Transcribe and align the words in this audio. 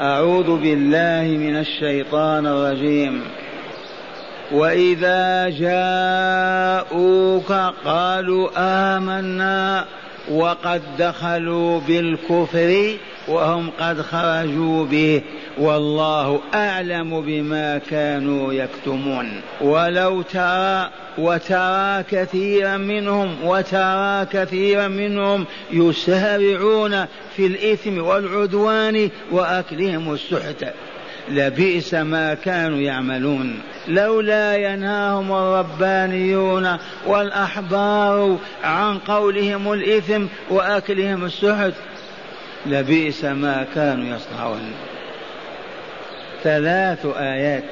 أعوذ 0.00 0.56
بالله 0.56 1.38
من 1.38 1.56
الشيطان 1.56 2.46
الرجيم. 2.46 3.22
وإذا 4.52 5.48
جاءوك 5.48 7.52
قالوا 7.84 8.48
آمنا 8.96 9.84
وقد 10.30 10.82
دخلوا 10.98 11.80
بالكفر 11.80 12.96
وهم 13.28 13.70
قد 13.80 14.02
خرجوا 14.02 14.84
به 14.84 15.22
والله 15.58 16.40
أعلم 16.54 17.20
بما 17.20 17.78
كانوا 17.78 18.52
يكتمون. 18.52 19.40
ولو 19.60 20.22
ترى 20.22 20.90
وترى 21.18 22.02
كثيرا 22.10 22.76
منهم 22.76 23.44
وترى 23.44 24.26
كثيرا 24.32 24.88
منهم 24.88 25.44
يسارعون 25.70 27.06
في 27.36 27.46
الإثم 27.46 28.02
والعدوان 28.02 29.10
وأكلهم 29.30 30.12
السحت. 30.14 30.64
لبئس 31.28 31.94
ما 31.94 32.34
كانوا 32.34 32.78
يعملون. 32.78 33.60
لولا 33.88 34.56
ينهاهم 34.56 35.32
الربانيون 35.32 36.76
والأحبار 37.06 38.38
عن 38.64 38.98
قولهم 38.98 39.72
الإثم 39.72 40.24
وأكلهم 40.50 41.24
السحت 41.24 41.72
لبئس 42.66 43.24
ما 43.24 43.66
كانوا 43.74 44.16
يصنعون. 44.16 44.72
ثلاث 46.42 47.06
آيات. 47.06 47.64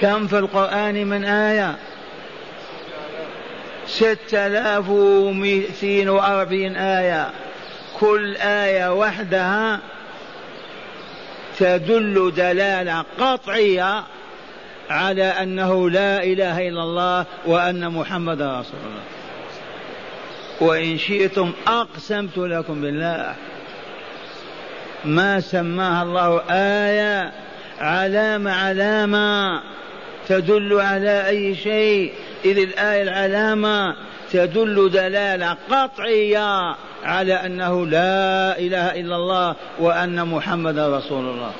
كم 0.00 0.26
في 0.26 0.38
القرآن 0.38 1.06
من 1.06 1.24
آية؟ 1.24 1.76
ستة 3.86 4.46
آلاف 4.46 4.88
ومئتين 4.88 6.08
وأربعين 6.08 6.76
آية. 6.76 7.30
كل 8.00 8.36
آية 8.36 8.92
وحدها 8.92 9.80
تدل 11.58 12.32
دلالة 12.36 13.04
قطعية 13.18 14.04
على 14.90 15.24
أنه 15.24 15.90
لا 15.90 16.24
إله 16.24 16.68
إلا 16.68 16.82
الله 16.82 17.26
وأن 17.46 17.90
محمد 17.90 18.42
رسول 18.42 18.80
الله. 18.86 19.23
وإن 20.60 20.98
شئتم 20.98 21.52
أقسمت 21.66 22.38
لكم 22.38 22.80
بالله. 22.80 23.34
ما 25.04 25.40
سماها 25.40 26.02
الله 26.02 26.42
آية 26.50 27.32
علامة 27.80 28.52
علامة 28.52 29.60
تدل 30.28 30.80
على 30.80 31.28
أي 31.28 31.54
شيء. 31.54 32.12
إذ 32.44 32.58
الآية 32.58 33.02
العلامة 33.02 33.96
تدل 34.32 34.90
دلالة 34.90 35.56
قطعية 35.70 36.76
على 37.04 37.34
أنه 37.34 37.86
لا 37.86 38.58
إله 38.58 39.00
إلا 39.00 39.16
الله 39.16 39.56
وأن 39.78 40.28
محمد 40.28 40.78
رسول 40.78 41.24
الله. 41.28 41.52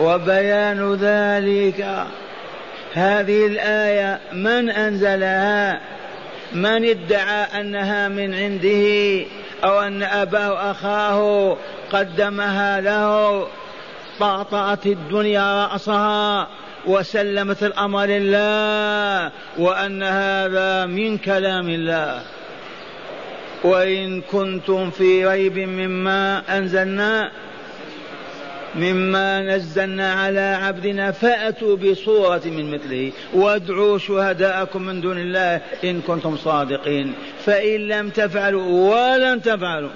وبيان 0.00 0.94
ذلك 0.94 2.06
هذه 2.94 3.46
الآية 3.46 4.20
من 4.32 4.70
أنزلها؟ 4.70 5.80
من 6.54 6.84
ادعى 6.84 7.60
أنها 7.60 8.08
من 8.08 8.34
عنده 8.34 9.26
أو 9.64 9.80
أن 9.80 10.02
أباه 10.02 10.70
أخاه 10.70 11.56
قدمها 11.92 12.80
له 12.80 13.46
طأطأت 14.20 14.86
الدنيا 14.86 15.64
رأسها 15.64 16.48
وسلمت 16.86 17.62
الأمر 17.62 18.04
لله 18.04 19.30
وأن 19.58 20.02
هذا 20.02 20.86
من 20.86 21.18
كلام 21.18 21.68
الله. 21.68 22.22
وإن 23.64 24.20
كنتم 24.20 24.90
في 24.90 25.26
ريب 25.26 25.58
مما 25.58 26.42
أنزلنا 26.58 27.30
مما 28.74 29.42
نزلنا 29.42 30.12
على 30.12 30.40
عبدنا 30.40 31.10
فأتوا 31.10 31.76
بصورة 31.76 32.42
من 32.44 32.70
مثله. 32.70 33.12
وادعوا 33.34 33.98
شهداءكم 33.98 34.82
من 34.82 35.00
دون 35.00 35.18
الله 35.18 35.60
إن 35.84 36.00
كنتم 36.00 36.36
صادقين. 36.36 37.14
فإن 37.44 37.88
لم 37.88 38.08
تفعلوا 38.08 38.90
ولن 38.90 39.42
تفعلوا. 39.42 39.90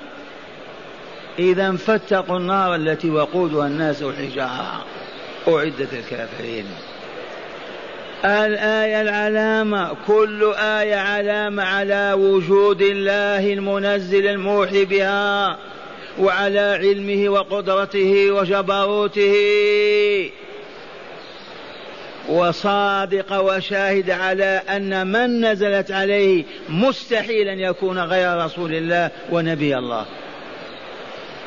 إذا 1.38 1.72
فاتقوا 1.72 2.36
النار 2.36 2.75
التي 2.75 3.10
وقودها 3.10 3.66
الناس 3.66 4.03
والحجارة 4.03 4.84
أعدت 5.48 5.92
الكافرين. 5.92 6.65
الآية 8.25 9.03
العلامة. 9.03 9.97
كل 10.06 10.53
آية 10.59 10.97
علامة 10.97 11.62
على 11.62 12.12
وجود 12.12 12.82
الله 12.82 13.53
المنزل 13.53 14.26
الموحي 14.26 14.84
بها. 14.84 15.56
وعلى 16.19 16.78
علمه 16.81 17.28
وقدرته 17.28 18.31
وجبروته. 18.31 19.34
وصادق 22.28 23.41
وشاهد 23.41 24.10
على 24.10 24.62
أن 24.71 25.06
من 25.06 25.44
نزلت 25.44 25.91
عليه 25.91 26.44
مستحيل 26.69 27.49
أن 27.49 27.60
يكون 27.60 27.99
غير 27.99 28.44
رسول 28.44 28.75
الله 28.75 29.10
ونبي 29.31 29.78
الله. 29.78 30.06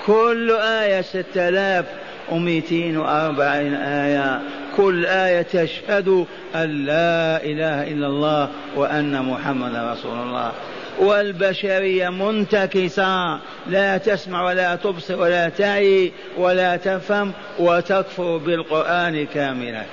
كل 0.06 0.52
آية 0.52 1.02
ستة 1.02 1.50
آلاف 1.50 1.86
ومئتين 2.32 2.98
وأربعين 2.98 3.74
آية. 3.74 4.42
كل 4.78 5.06
آية 5.06 5.42
تشهد 5.42 6.26
أن 6.56 6.86
لا 6.86 7.44
إله 7.44 7.92
إلا 7.92 8.08
الله 8.08 8.50
وأن 8.76 9.26
محمد 9.26 9.76
رسول 9.76 10.18
الله. 10.20 10.52
والبشرية 11.00 12.10
منتكسة 12.10 13.40
لا 13.68 13.98
تسمع 13.98 14.46
ولا 14.46 14.76
تبصر 14.76 15.20
ولا 15.20 15.50
تعي 15.50 16.12
ولا 16.38 16.76
تفهم 16.76 17.34
وتكفر 17.60 18.38
بالقرآن 18.38 19.26
كاملا. 19.26 19.84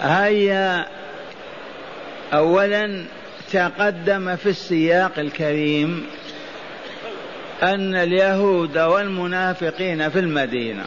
هيا 0.00 0.86
أولا 2.32 3.04
تقدم 3.52 4.36
في 4.36 4.48
السياق 4.48 5.18
الكريم 5.18 6.06
أن 7.62 7.94
اليهود 7.94 8.78
والمنافقين 8.78 10.10
في 10.10 10.18
المدينة 10.18 10.84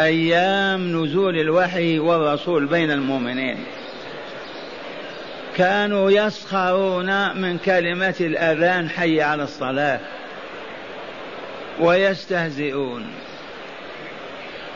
أيام 0.00 1.04
نزول 1.04 1.38
الوحي 1.38 1.98
والرسول 1.98 2.66
بين 2.66 2.90
المؤمنين. 2.90 3.56
كانوا 5.56 6.10
يسخرون 6.10 7.36
من 7.36 7.58
كلمة 7.58 8.14
الأذان 8.20 8.88
حي 8.88 9.20
على 9.20 9.42
الصلاة 9.42 10.00
ويستهزئون. 11.80 13.06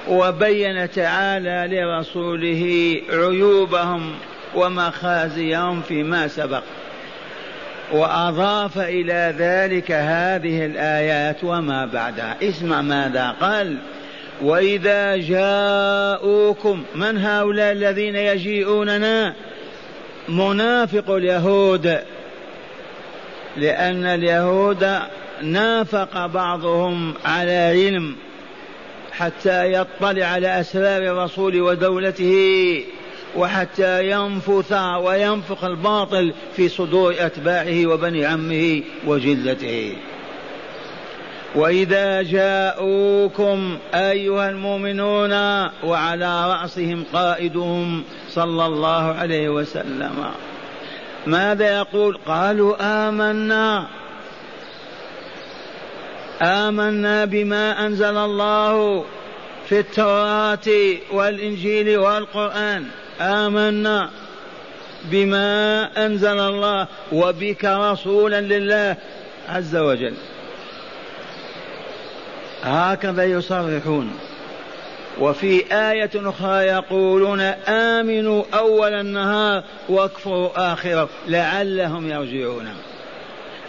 وبين 0.08 0.90
تعالى 0.90 1.76
لرسوله 1.76 2.94
عيوبهم 3.10 4.14
ومخازيهم 4.54 5.82
فيما 5.82 6.28
سبق. 6.28 6.62
وأضاف 7.92 8.78
إلى 8.78 9.34
ذلك 9.38 9.92
هذه 9.92 10.66
الآيات 10.66 11.44
وما 11.44 11.86
بعدها. 11.86 12.36
اسمع 12.42 12.82
ماذا 12.82 13.36
قال 13.40 13.76
وإذا 14.42 15.16
جاءوكم 15.16 16.84
من 16.94 17.18
هؤلاء 17.18 17.72
الذين 17.72 18.16
يجيئوننا؟ 18.16 19.34
منافق 20.28 21.10
اليهود 21.10 21.98
لأن 23.56 24.04
اليهود 24.06 24.98
نافق 25.42 26.26
بعضهم 26.26 27.14
على 27.24 27.52
علم 27.52 28.16
حتى 29.12 29.72
يطلع 29.72 30.26
على 30.26 30.60
أسرار 30.60 31.02
الرسول 31.02 31.60
ودولته 31.60 32.84
وحتى 33.36 34.10
ينفث 34.10 34.72
وينفخ 34.72 35.64
الباطل 35.64 36.32
في 36.56 36.68
صدور 36.68 37.14
أتباعه 37.18 37.86
وبني 37.86 38.26
عمه 38.26 38.82
وجلته. 39.06 39.96
وإذا 41.56 42.22
جاءوكم 42.22 43.78
أيها 43.94 44.50
المؤمنون 44.50 45.32
وعلى 45.84 46.50
رأسهم 46.52 47.04
قائدهم 47.12 48.04
صلى 48.28 48.66
الله 48.66 49.14
عليه 49.14 49.48
وسلم. 49.48 50.24
ماذا 51.26 51.76
يقول؟ 51.76 52.18
قالوا 52.26 52.76
آمنا. 52.80 53.86
آمنا 56.42 57.24
بما 57.24 57.86
أنزل 57.86 58.16
الله 58.16 59.04
في 59.68 59.80
التوراة 59.80 60.68
والإنجيل 61.12 61.98
والقرآن. 61.98 62.84
آمنا 63.20 64.10
بما 65.04 65.88
أنزل 66.06 66.40
الله 66.40 66.86
وبك 67.12 67.64
رسولا 67.64 68.40
لله 68.40 68.96
عز 69.48 69.76
وجل. 69.76 70.14
هكذا 72.66 73.24
يصرحون. 73.24 74.10
وفي 75.20 75.64
آية 75.72 76.10
أخرى 76.14 76.62
يقولون 76.62 77.40
آمنوا 77.68 78.42
أول 78.54 78.92
النهار 78.92 79.62
واكفروا 79.88 80.72
آخره 80.72 81.08
لعلهم 81.28 82.10
يرجعون. 82.10 82.68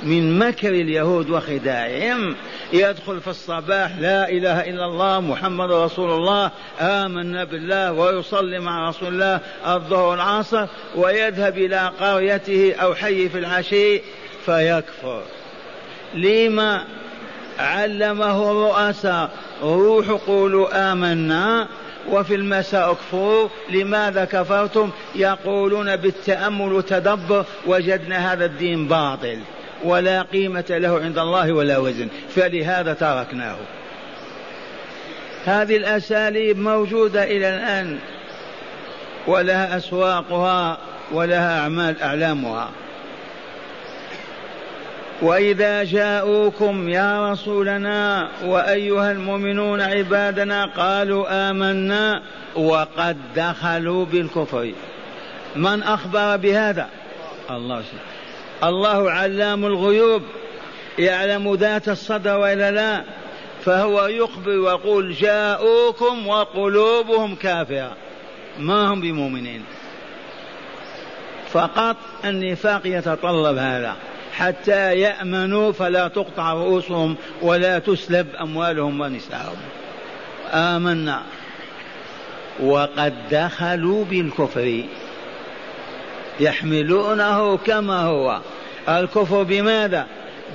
من 0.04 0.40
مكر 0.40 0.70
اليهود 0.70 1.30
وخداعهم 1.30 2.36
يدخل 2.74 3.22
في 3.22 3.28
الصباح 3.28 3.98
لا 4.00 4.30
إله 4.30 4.70
إلا 4.70 4.86
الله 4.86 5.20
محمد 5.20 5.72
رسول 5.72 6.12
الله 6.12 6.52
آمنا 6.80 7.44
بالله 7.44 7.92
ويصلي 7.92 8.60
مع 8.60 8.90
رسول 8.90 9.14
الله 9.14 9.40
الظهر 9.68 10.10
والعصر 10.10 10.68
ويذهب 10.96 11.58
إلى 11.58 11.92
قريته 12.00 12.76
أو 12.76 12.96
حي 12.96 13.30
في 13.30 13.38
العشي 13.38 14.02
فيكفر. 14.46 15.22
لما 16.14 16.84
علمه 17.59 18.51
الرؤساء. 18.51 19.30
روح 19.63 20.09
قولوا 20.09 20.92
آمنا. 20.92 21.68
وفي 22.09 22.36
المساء 22.36 22.92
اكفروا. 22.92 23.50
لماذا 23.69 24.25
كفرتم؟ 24.25 24.89
يقولون 25.15 25.95
بالتأمل 25.95 26.74
والتدبر 26.74 27.45
وجدنا 27.65 28.33
هذا 28.33 28.45
الدين 28.45 28.88
باطل. 28.88 29.39
ولا 29.83 30.21
قيمة 30.21 30.65
له 30.69 31.00
عند 31.04 31.18
الله 31.18 31.51
ولا 31.51 31.77
وزن. 31.77 32.07
فلهذا 32.36 32.94
تركناه. 32.94 33.56
هذه 35.45 35.77
الأساليب 35.77 36.59
موجودة 36.59 37.24
إلى 37.24 37.56
الآن. 37.56 38.00
ولها 39.27 39.77
أسواقها 39.77 40.77
ولها 41.12 41.59
أعمال 41.59 42.01
أعلامها. 42.01 42.69
وإذا 45.22 45.84
جاءوكم 45.84 46.90
يا 46.90 47.31
رسولنا 47.31 48.30
وأيها 48.46 49.12
المؤمنون 49.12 49.81
عبادنا 49.81 50.66
قالوا 50.66 51.50
آمنا 51.50 52.24
وقد 52.56 53.18
دخلوا 53.36 54.06
بالكفر. 54.06 54.72
من 55.56 55.84
أخبر 55.84 56.38
بهذا؟ 56.38 56.90
الله 57.52 57.84
الله 58.64 59.12
علام 59.12 59.66
الغيوب. 59.66 60.22
يعلم 61.00 61.56
ذات 61.56 61.90
الصدر 61.90 62.38
والا 62.38 62.72
لا. 62.72 63.04
فهو 63.66 64.08
يخبر 64.08 64.50
ويقول 64.50 65.14
جاءوكم 65.14 66.28
وقلوبهم 66.28 67.36
كافرة. 67.36 67.96
ما 68.60 68.88
هم 68.88 69.02
بمؤمنين؟ 69.02 69.64
فقط 71.50 71.96
النفاق 72.25 72.81
يتطلب 72.86 73.58
هذا. 73.58 73.96
حتى 74.38 75.00
يأمنوا 75.00 75.72
فلا 75.72 76.07
تقطع 76.07 76.54
رؤوسهم 76.54 77.16
ولا 77.42 77.80
تسلب 77.80 78.28
أموالهم 78.42 79.01
ونساءهم. 79.01 79.57
آمنا. 80.54 81.22
وقد 82.63 83.13
دخلوا 83.31 84.06
بالكفر. 84.06 84.84
يحملونه 86.39 87.57
كما 87.57 88.01
هو. 88.01 88.42
الكفر 88.89 89.44
بماذا؟ 89.44 90.07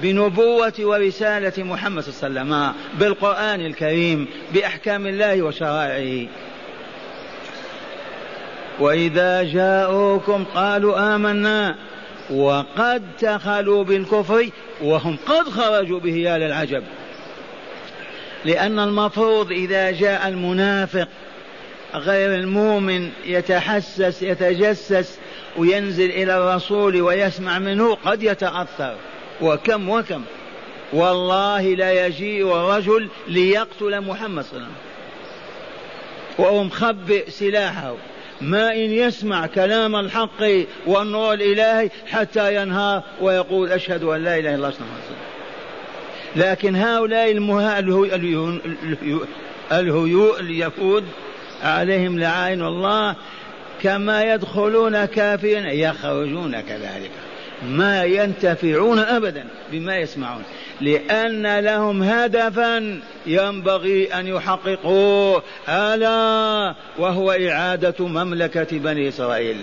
بنبوة 0.02 0.72
ورسالة 0.80 1.64
محمد 1.64 2.02
صلى 2.02 2.26
الله 2.26 2.40
عليه 2.40 2.50
وسلم 2.50 2.72
بالقرآن 3.00 3.60
الكريم 3.60 4.26
بأحكام 4.54 5.06
الله 5.06 5.42
وشرائعه. 5.42 6.28
وإذا 8.80 9.42
جاءوكم 9.42 10.44
قالوا 10.54 11.14
آمنا. 11.14 11.76
وقد 12.30 13.02
دخلوا 13.22 13.84
بالكفر 13.84 14.48
وهم 14.82 15.16
قد 15.26 15.48
خرجوا 15.48 16.00
به 16.00 16.14
يا 16.14 16.38
للعجب. 16.38 16.84
لأن 18.44 18.78
المفروض 18.78 19.52
إذا 19.52 19.90
جاء 19.90 20.28
المنافق 20.28 21.08
غير 21.94 22.34
المؤمن 22.34 23.10
يتحسس 23.24 24.22
يتجسس 24.22 25.18
وينزل 25.56 26.10
إلى 26.10 26.36
الرسول 26.36 27.02
ويسمع 27.02 27.58
منه 27.58 27.94
قد 27.94 28.22
يتأثر. 28.22 28.96
وكم 29.40 29.88
وكم. 29.88 30.22
والله 30.92 31.74
لا 31.74 32.06
يجيء 32.06 32.46
الرجل 32.46 33.08
ليقتل 33.28 34.00
محمد 34.00 34.44
صلى 34.44 34.52
الله 34.52 34.66
عليه 34.66 34.74
وسلم. 34.74 34.76
وهو 36.38 36.64
مخبئ 36.64 37.30
سلاحه. 37.30 37.94
ما 38.42 38.72
إن 38.72 38.92
يسمع 38.92 39.46
كلام 39.46 39.96
الحق 39.96 40.42
والنور 40.86 41.34
الإلهي 41.34 41.90
حتى 42.06 42.56
ينهار 42.56 43.02
ويقول 43.20 43.72
أشهد 43.72 44.02
أن 44.02 44.24
لا 44.24 44.38
إله 44.38 44.54
إلا 44.54 44.68
الله 44.68 44.72
لكن 46.36 46.76
هؤلاء 46.76 47.30
الهيوء 49.72 50.40
اليهود 50.40 51.04
عليهم 51.62 52.18
لعائن 52.18 52.62
الله 52.62 53.16
كما 53.82 54.34
يدخلون 54.34 55.04
كافرين 55.04 55.66
يخرجون 55.66 56.60
كذلك. 56.60 57.10
ما 57.68 58.04
ينتفعون 58.04 58.98
ابدا 58.98 59.44
بما 59.72 59.96
يسمعون 59.96 60.42
لأن 60.80 61.58
لهم 61.58 62.02
هدفا 62.02 63.00
ينبغي 63.26 64.14
أن 64.14 64.26
يحققوه. 64.26 65.42
ألا 65.68 66.74
وهو 66.98 67.30
إعادة 67.30 68.06
مملكة 68.06 68.78
بني 68.78 69.08
إسرائيل. 69.08 69.56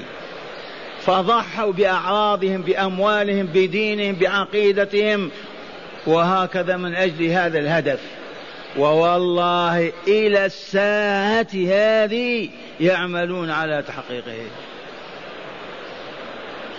فضحوا 1.01 1.71
بأعراضهم 1.71 2.61
بأموالهم 2.61 3.45
بدينهم 3.45 4.15
بعقيدتهم 4.15 5.31
وهكذا 6.07 6.77
من 6.77 6.95
أجل 6.95 7.25
هذا 7.25 7.59
الهدف. 7.59 7.99
ووالله 8.77 9.91
إلى 10.07 10.45
الساعة 10.45 11.47
هذه 11.53 12.49
يعملون 12.79 13.49
على 13.49 13.83
تحقيقه. 13.87 14.45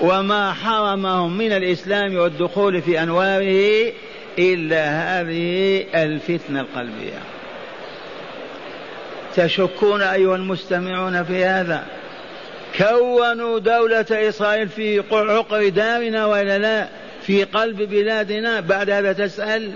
وما 0.00 0.52
حرمهم 0.52 1.38
من 1.38 1.52
الإسلام 1.52 2.16
والدخول 2.16 2.82
في 2.82 3.02
أنواره 3.02 3.92
إلا 4.38 5.20
هذه 5.20 5.84
الفتنة 5.94 6.60
القلبية. 6.60 7.18
تشكون 9.36 10.02
أيها 10.02 10.36
المستمعون 10.36 11.24
في 11.24 11.44
هذا. 11.44 11.84
كونوا 12.78 13.58
دولة 13.58 14.06
إسرائيل 14.10 14.68
في 14.68 15.02
عقر 15.12 15.68
دارنا 15.68 16.26
ولا 16.26 16.58
لا 16.58 16.88
في 17.22 17.44
قلب 17.44 17.76
بلادنا 17.76 18.60
بعد 18.60 18.90
هذا 18.90 19.12
تسأل. 19.12 19.72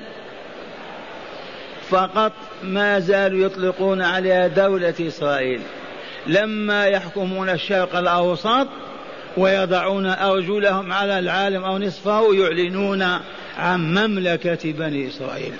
فقط 1.91 2.33
ما 2.63 3.01
زالوا 3.01 3.47
يطلقون 3.47 4.03
عليها 4.03 4.47
دولة 4.47 4.95
إسرائيل. 5.01 5.61
لما 6.27 6.87
يحكمون 6.87 7.51
الشرق 7.51 7.97
الأوسط 7.97 8.69
ويضعون 9.37 10.07
أرجلهم 10.07 10.93
على 10.93 11.19
العالم 11.19 11.65
أو 11.65 11.79
نصفه 11.79 12.35
يعلنون 12.35 13.03
عن 13.59 13.95
مملكة 13.95 14.73
بني 14.73 15.09
إسرائيل. 15.09 15.53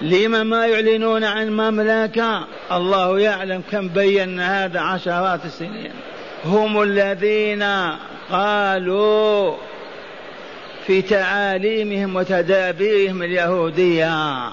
لما 0.00 0.42
ما 0.42 0.66
يعلنون 0.66 1.24
عن 1.24 1.48
مملكة؟ 1.50 2.46
الله 2.72 3.20
يعلم 3.20 3.62
كم 3.70 3.88
بينا 3.88 4.64
هذا 4.64 4.80
عشرات 4.80 5.44
السنين. 5.44 5.90
هم 6.44 6.82
الذين 6.82 7.64
قالوا 8.30 9.56
في 10.86 11.02
تعاليمهم 11.02 12.16
وتدابيرهم 12.16 13.22
اليهودية 13.22 14.48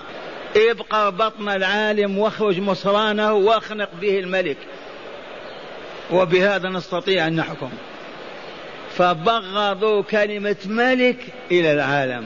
ابقى 0.71 1.11
بطن 1.11 1.49
العالم 1.49 2.17
واخرج 2.17 2.59
مصرانه 2.59 3.33
واخنق 3.33 3.89
به 4.01 4.19
الملك. 4.19 4.57
وبهذا 6.11 6.69
نستطيع 6.69 7.27
أن 7.27 7.35
نحكم. 7.35 7.69
فبغضوا 8.97 10.01
كلمة 10.01 10.55
ملك 10.65 11.17
إلى 11.51 11.73
العالم. 11.73 12.23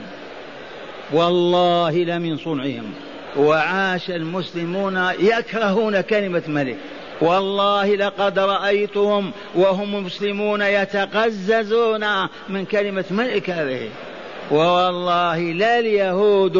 والله 1.11 1.91
لمن 1.91 2.37
صنعهم 2.37 2.93
وعاش 3.37 4.09
المسلمون 4.09 5.09
يكرهون 5.19 6.01
كلمة 6.01 6.43
ملك. 6.47 6.77
والله 7.21 7.95
لقد 7.95 8.39
رأيتهم 8.39 9.31
وهم 9.55 10.05
مسلمون 10.05 10.61
يتقززون 10.61 12.05
من 12.49 12.65
كلمة 12.65 13.05
ملك 13.11 13.49
هذه. 13.49 13.89
والله 14.51 15.39
لا 15.39 15.79
اليهود 15.79 16.57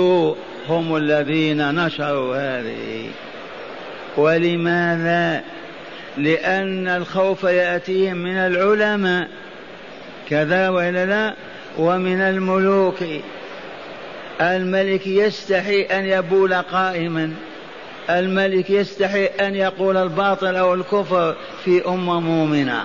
هم 0.70 0.96
الذين 0.96 1.76
نشروا 1.76 2.36
هذه. 2.36 3.10
ولماذا 4.18 5.44
لأن 6.20 6.88
الخوف 6.88 7.44
يأتيهم 7.44 8.18
من 8.18 8.36
العلماء. 8.36 9.28
كذا 10.30 10.70
وإلا 10.70 11.06
لا؟ 11.06 11.34
ومن 11.78 12.22
الملوك. 12.22 13.04
الملك 14.42 15.08
يستحي 15.08 15.82
أن 15.82 16.06
يبول 16.06 16.54
قائما. 16.54 17.34
الملك 18.10 18.70
يستحي 18.70 19.26
أن 19.26 19.56
يقول 19.56 19.98
الباطل 19.98 20.56
أو 20.56 20.74
الكفر 20.74 21.36
في 21.66 21.88
أمة 21.88 22.20
مؤمنة. 22.20 22.84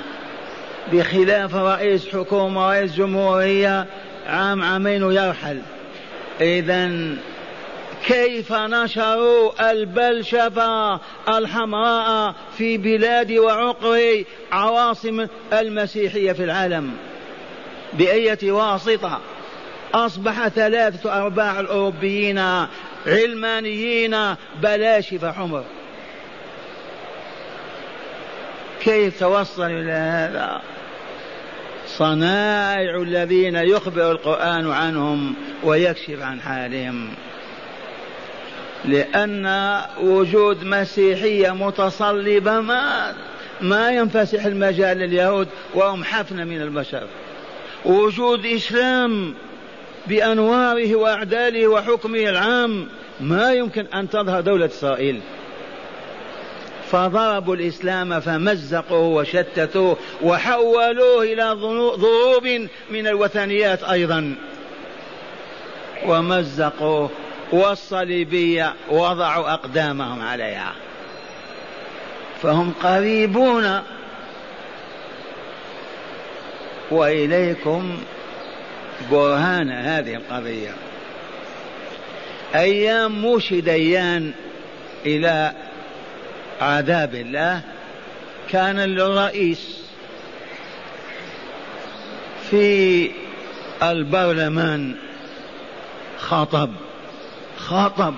بخلاف 0.93 1.55
رئيس 1.55 2.09
حكومة 2.09 2.71
رئيس 2.71 2.97
جمهورية 2.97 3.87
عام 4.27 4.63
عامين 4.63 5.03
يرحل 5.03 5.59
إذا 6.41 6.91
كيف 8.07 8.53
نشروا 8.53 9.71
البلشفة 9.71 11.01
الحمراء 11.29 12.35
في 12.57 12.79
بلاد 12.79 13.33
وعقر 13.33 14.25
عواصم 14.53 15.27
المسيحية 15.53 16.33
في 16.33 16.45
العالم؟ 16.45 16.91
بأية 17.93 18.53
واسطة 18.53 19.21
أصبح 19.95 20.49
ثلاثة 20.49 21.23
أرباع 21.23 21.61
الأوروبيين 21.61 22.39
علمانيين 23.07 24.17
بلاشف 24.63 25.25
حمر. 25.25 25.65
كيف 28.81 29.21
توصل 29.21 29.71
إلى 29.71 29.93
هذا؟ 29.93 30.63
صنائع 31.87 33.03
الذين 33.03 33.55
يخبر 33.55 34.11
القرآن 34.11 34.71
عنهم 34.71 35.35
ويكشف 35.63 36.23
عن 36.23 36.41
حالهم. 36.41 37.15
لأن 38.85 39.81
وجود 40.01 40.65
مسيحية 40.65 41.51
متصلبة 41.51 42.61
ما 42.61 43.15
ما 43.61 43.91
ينفسح 43.91 44.45
المجال 44.45 44.99
لليهود 44.99 45.49
وهم 45.75 46.05
حفنة 46.05 46.45
من 46.45 46.63
البشر. 46.63 47.07
وجود 47.85 48.47
إسلام 48.47 49.35
بأنواره 50.07 50.97
وأعداله 50.97 51.69
وحكمه 51.69 52.19
العام 52.19 52.89
ما 53.21 53.53
يمكن 53.53 53.87
أن 53.87 54.11
تظهر 54.11 54.41
دولة 54.41 54.67
إسرائيل. 54.67 55.21
فضربوا 56.91 57.55
الإسلام 57.55 58.21
فمزقوه 58.21 59.07
وشتتوه 59.07 59.97
وحولوه 60.23 61.23
إلى 61.23 61.53
ضروب 61.97 62.47
من 62.91 63.07
الوثنيات 63.07 63.83
أيضا. 63.83 64.35
ومزقوه 66.07 67.11
والصليبية 67.53 68.75
وضعوا 68.89 69.53
أقدامهم 69.53 70.23
عليها. 70.23 70.73
فهم 72.43 72.73
قريبون. 72.83 73.83
وإليكم 76.91 77.99
برهان 79.11 79.71
هذه 79.71 80.15
القضية. 80.15 80.75
أيام 82.55 83.21
موشي 83.21 83.61
ديان 83.61 84.33
إلى 85.07 85.53
عذاب 86.61 87.15
الله 87.15 87.61
كان 88.51 88.81
للرئيس 88.81 89.85
في 92.51 93.11
البرلمان 93.83 94.95
خطب. 96.19 96.71
خطب 97.65 98.15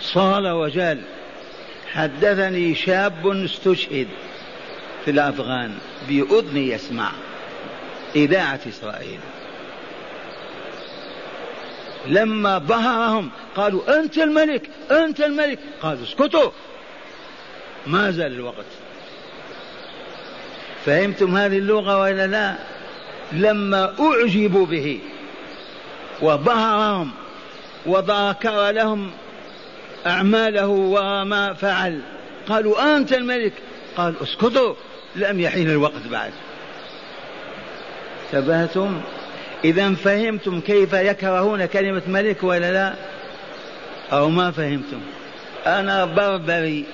صال 0.00 0.48
وجال 0.48 1.00
حدثني 1.92 2.74
شاب 2.74 3.26
استشهد 3.44 4.08
في 5.04 5.10
الأفغان 5.10 5.78
بأذني 6.08 6.68
يسمع 6.68 7.10
إذاعة 8.16 8.60
إسرائيل. 8.68 9.20
لما 12.06 12.58
بهرهم 12.58 13.30
قالوا 13.56 14.00
أنت 14.00 14.18
الملك 14.18 14.70
أنت 14.90 15.20
الملك. 15.20 15.58
قالوا 15.82 16.02
اسكتوا. 16.02 16.50
ما 17.86 18.10
زال 18.10 18.32
الوقت. 18.32 18.64
فهمتم 20.86 21.36
هذه 21.36 21.58
اللغة 21.58 22.00
وإلا 22.00 22.26
لا؟ 22.26 22.54
لما 23.32 23.94
أعجبوا 24.00 24.66
به 24.66 25.00
وبهرهم 26.22 27.10
وذكر 27.86 28.70
لهم 28.70 29.10
أعماله 30.06 30.68
وما 30.68 31.52
فعل. 31.54 32.00
قالوا 32.48 32.96
أنت 32.96 33.12
الملك. 33.12 33.52
قال 33.96 34.14
اسكتوا 34.22 34.74
لم 35.16 35.40
يحين 35.40 35.70
الوقت 35.70 36.06
بعد. 36.10 36.32
انتبهتم؟ 38.32 39.00
إذا 39.64 39.94
فهمتم 39.94 40.60
كيف 40.60 40.92
يكرهون 40.92 41.66
كلمة 41.66 42.02
ملك 42.06 42.42
ولا 42.42 42.72
لا؟ 42.72 42.94
أو 44.12 44.28
ما 44.28 44.50
فهمتم؟ 44.50 45.00
أنا 45.66 46.04
بربري. 46.04 46.84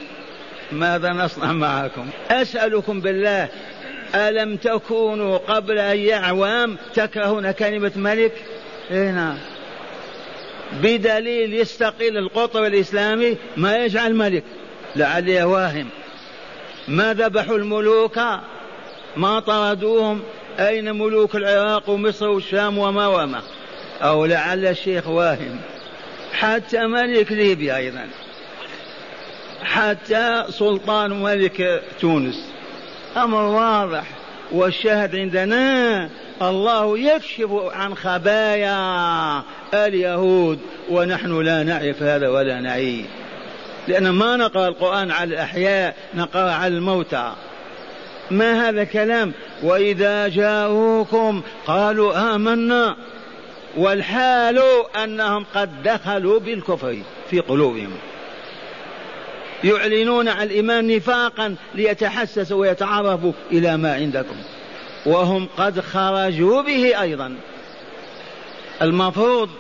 ماذا 0.73 1.09
نصنع 1.09 1.53
معكم؟ 1.53 2.07
أسألكم 2.31 3.01
بالله 3.01 3.49
ألم 4.15 4.57
تكونوا 4.57 5.39
قبل 5.39 5.79
أي 5.79 6.15
أعوام 6.15 6.77
تكرهون 6.95 7.51
كلمة 7.51 7.93
ملك؟ 7.97 8.33
إيه 8.91 9.11
نعم. 9.11 9.37
بدليل 10.73 11.55
يستقيل 11.55 12.19
القطر 12.19 12.67
الإسلامي 12.67 13.37
ما 13.57 13.85
يجعل 13.85 14.15
ملك. 14.15 14.45
لعلي 14.97 15.43
واهم 15.43 15.89
ما 16.89 17.15
ذبحوا 17.15 17.57
الملوك 17.57 18.21
ما 19.17 19.41
طردوهم 19.41 20.23
أين 20.59 20.99
ملوك 20.99 21.37
العراق 21.37 21.91
ومصر 21.91 22.29
والشام 22.29 22.79
وما 22.79 23.07
وما؟ 23.07 23.43
أو 24.03 24.27
لعل 24.27 24.67
الشيخ 24.67 25.09
واهم 25.09 25.61
حتى 26.33 26.87
ملك 26.87 27.33
ليبيا 27.33 27.77
أيضا 27.77 28.09
حتى 29.63 30.45
سلطان 30.49 31.23
ملك 31.23 31.83
تونس. 32.01 32.51
أمر 33.17 33.43
واضح. 33.43 34.20
والشاهد 34.53 35.17
عندنا 35.17 36.09
الله 36.43 36.99
يكشف 36.99 37.51
عن 37.53 37.95
خبايا 37.95 39.43
اليهود 39.75 40.59
ونحن 40.91 41.41
لا 41.41 41.63
نعرف 41.63 42.03
هذا 42.03 42.29
ولا 42.29 42.61
نعي 42.61 43.05
لأن 43.89 44.11
ما 44.11 44.37
نقرأ 44.37 44.69
القرآن 44.69 45.11
على 45.11 45.35
الأحياء 45.35 45.97
نقرأ 46.15 46.51
على 46.51 46.75
الموتى. 46.75 47.33
ما 48.31 48.69
هذا 48.69 48.85
كلام 48.85 49.33
وإذا 49.63 50.29
جاءوكم 50.29 51.43
قالوا 51.67 52.35
آمنا. 52.35 52.97
والحال 53.77 54.63
أنهم 55.05 55.47
قد 55.55 55.83
دخلوا 55.83 56.41
بالكفر 56.41 56.99
في 57.31 57.41
قلوبهم. 57.41 57.91
يعلنون 59.65 60.29
عن 60.29 60.47
الإيمان 60.47 60.97
نفاقا 60.97 61.55
ليتحسسوا 61.75 62.61
ويتعرفوا 62.61 63.33
إلى 63.53 63.77
ما 63.77 63.95
عندكم. 63.95 64.37
وهم 65.07 65.49
قد 65.57 65.81
خرجوا 65.81 66.63
به 66.63 67.01
أيضا. 67.01 67.37
المفروض 68.83 69.51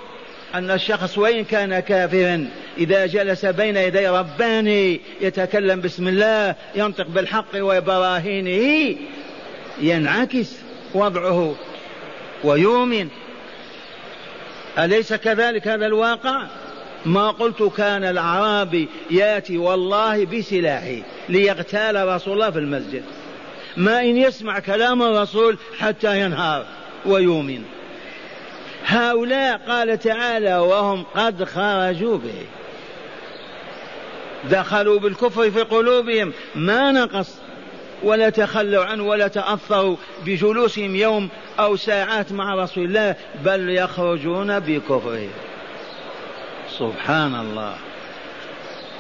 أن 0.55 0.71
الشخص 0.71 1.19
وإن 1.19 1.45
كان 1.45 1.81
كافرا 1.81 2.49
إذا 2.79 3.07
جلس 3.07 3.47
بين 3.47 3.77
يدي 3.77 4.09
رباني 4.09 5.01
يتكلم 5.21 5.81
بسم 5.81 6.09
الله 6.09 6.55
ينطق 6.75 7.07
بالحق 7.07 7.57
وبراهينه 7.57 8.97
ينعكس 9.81 10.53
وضعه 10.95 11.55
ويؤمن. 12.45 13.09
أليس 14.79 15.15
كذلك 15.15 15.69
هذا 15.69 15.87
الواقع؟ 15.87 16.47
ما 17.07 17.31
قلت 17.31 17.63
كان 17.63 18.05
الأعرابي 18.05 18.89
ياتي 19.11 19.59
والله 19.59 20.27
بسلاحه 20.27 20.97
ليغتال 21.29 22.09
رسول 22.09 22.33
الله 22.33 22.51
في 22.51 22.59
المسجد. 22.59 23.03
ما 23.77 24.01
إن 24.01 24.17
يسمع 24.17 24.59
كلام 24.59 25.03
الرسول 25.03 25.59
حتى 25.79 26.21
ينهار 26.21 26.67
ويؤمن. 27.07 27.63
هؤلاء 28.87 29.61
قال 29.69 29.99
تعالى 29.99 30.59
وهم 30.59 31.05
قد 31.15 31.45
خرجوا 31.45 32.19
به. 32.19 32.47
دخلوا 34.51 34.99
بالكفر 35.01 35.51
في 35.51 35.63
قلوبهم. 35.63 36.33
ما 36.55 36.93
نقص. 36.93 37.37
ولا 38.03 38.31
تخلوا 38.31 38.85
عنه 38.85 39.03
ولا 39.03 39.29
تأثروا 39.29 39.97
بجلوسهم 40.27 40.97
يوم 40.97 41.29
أو 41.59 41.77
ساعات 41.77 42.33
مع 42.33 42.55
رسول 42.55 42.85
الله 42.85 43.17
بل 43.45 43.71
يخرجون 43.71 44.59
بكفره 44.61 45.29
سبحان 46.81 47.35
الله. 47.35 47.75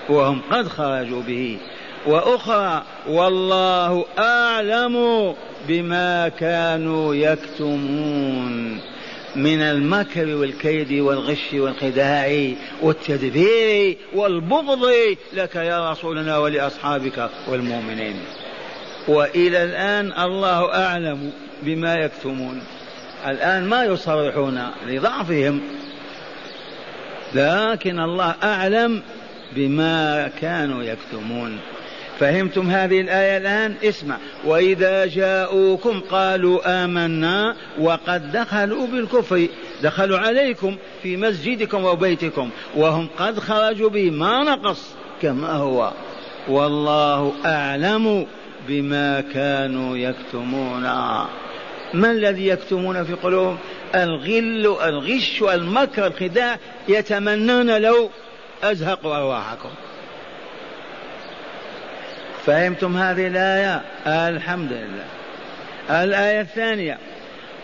وهم 0.08 0.40
قد 0.50 0.68
خرجوا 0.68 1.22
به. 1.22 1.58
وأخرى 2.06 2.82
والله 3.08 4.04
أعلم 4.18 5.34
بما 5.68 6.28
كانوا 6.28 7.14
يكتمون 7.14 8.80
من 9.36 9.60
المكر 9.60 10.34
والكيد 10.34 10.92
والغش 10.92 11.52
والخداع 11.52 12.52
والتدبير 12.82 13.96
والبغض 14.14 14.92
لك 15.32 15.54
يا 15.56 15.90
رسولنا 15.90 16.38
ولأصحابك 16.38 17.30
والمؤمنين. 17.48 18.16
وإلى 19.08 19.64
الآن 19.64 20.12
الله 20.22 20.74
أعلم 20.74 21.32
بما 21.62 21.94
يكتمون. 21.94 22.62
الآن 23.26 23.64
ما 23.64 23.84
يصرحون 23.84 24.70
لضعفهم. 24.86 25.60
لكن 27.34 28.00
الله 28.00 28.34
أعلم 28.42 29.02
بما 29.56 30.30
كانوا 30.40 30.82
يكتمون. 30.82 31.58
فهمتم 32.18 32.70
هذه 32.70 33.00
الآية 33.00 33.36
الآن؟ 33.36 33.74
اسمع. 33.84 34.16
وإذا 34.44 35.06
جاءوكم 35.06 36.00
قالوا 36.00 36.84
آمنا 36.84 37.56
وقد 37.78 38.32
دخلوا 38.32 38.86
بالكفر. 38.86 39.46
دخلوا 39.82 40.18
عليكم 40.18 40.76
في 41.02 41.16
مسجدكم 41.16 41.84
وبيتكم. 41.84 42.50
وهم 42.76 43.08
قد 43.18 43.38
خرجوا 43.38 43.90
به 43.90 44.10
ما 44.10 44.44
نقص 44.44 44.94
كما 45.22 45.52
هو. 45.52 45.92
والله 46.48 47.32
أعلم 47.46 48.26
بما 48.68 49.20
كانوا 49.20 49.96
يكتمون. 49.96 50.82
ما 51.94 52.10
الذي 52.10 52.46
يكتمون 52.46 53.04
في 53.04 53.12
قلوبهم؟ 53.12 53.58
الغل 53.94 54.76
الغش 54.84 55.42
المكر 55.42 56.06
الخداع 56.06 56.58
يتمنون 56.88 57.82
لو 57.82 58.10
أزهقوا 58.62 59.16
أرواحكم. 59.16 59.70
فهمتم 62.46 62.96
هذه 62.96 63.26
الآية؟ 63.26 63.82
الحمد 64.06 64.72
لله. 64.72 65.04
الآية 66.04 66.40
الثانية 66.40 66.98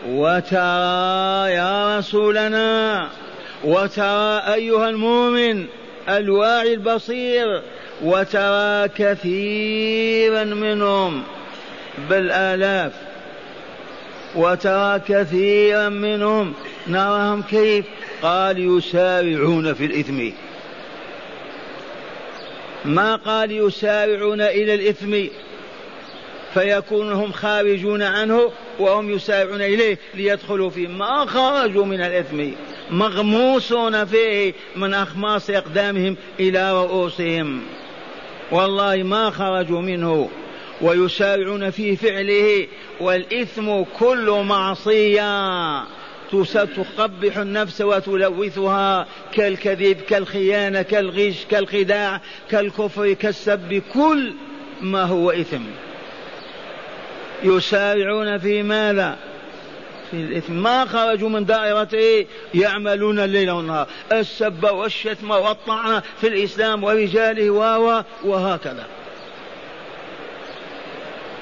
وترى 0.09 1.53
يا 1.53 1.99
رسولنا 1.99 3.09
وترى 3.65 4.55
أيها 4.55 4.89
المؤمن 4.89 5.67
الواعي 6.09 6.75
البصير 6.75 7.63
وترى 8.03 8.89
كثيرا 8.89 10.45
منهم 10.45 11.23
بالآلاف. 12.11 12.93
وترى 14.35 15.01
كثيرا 15.09 15.89
منهم 15.89 16.55
نراهم 16.89 17.43
كيف 17.43 17.85
قال 18.23 18.77
يسارعون 18.79 19.75
في 19.75 19.85
الإثم. 19.85 20.31
ما 22.85 23.17
قال 23.17 23.53
يسارعون 23.53 24.41
إلى 24.41 24.75
الإثم؟ 24.75 25.25
فيكون 26.55 27.13
هم 27.13 27.33
خارجون 27.33 28.03
عنه 28.03 28.53
وهم 28.79 29.11
يسارعون 29.11 29.63
إليه 29.63 29.99
ليدخلوا 30.15 30.71
فيه. 30.71 30.89
ما 30.89 31.27
خرجوا 31.27 31.85
من 31.85 32.01
الإثم؟ 32.01 32.51
مغموسون 32.91 34.05
فيه 34.05 34.53
من 34.77 34.95
أخماص 34.95 35.51
أقدامهم 35.51 36.17
إلى 36.41 36.73
رؤوسهم. 36.73 37.63
والله 38.51 39.03
ما 39.03 39.31
خرجوا 39.31 39.81
منه. 39.81 40.31
ويسارعون 40.81 41.71
في 41.71 41.97
فعله 41.97 42.67
والإثم 43.01 43.83
كل 43.99 44.31
معصية. 44.31 45.97
تقبح 46.77 47.39
النفس 47.39 47.81
وتلوثها 47.81 49.07
كالكذب 49.33 49.97
كالخيانة 49.97 50.83
كالغش 50.83 51.45
كالخداع 51.51 52.21
كالكفر 52.51 53.13
كالسب 53.13 53.83
كل 53.95 54.33
ما 54.81 55.03
هو 55.03 55.31
إثم. 55.31 55.63
يسارعون 57.45 58.39
في 58.39 58.63
ماذا؟ 58.63 59.19
في 60.11 60.17
الإثم. 60.17 60.53
ما 60.53 60.85
خرجوا 60.85 61.29
من 61.29 61.45
دائرته؟ 61.45 62.27
يعملون 62.55 63.19
الليل 63.19 63.51
والنهار. 63.51 63.87
السب 64.13 64.65
والشتم 64.65 65.31
والطعن 65.31 66.03
في 66.21 66.29
الإسلام 66.29 66.85
ورجاله 66.85 67.51
وهكذا. 68.25 68.87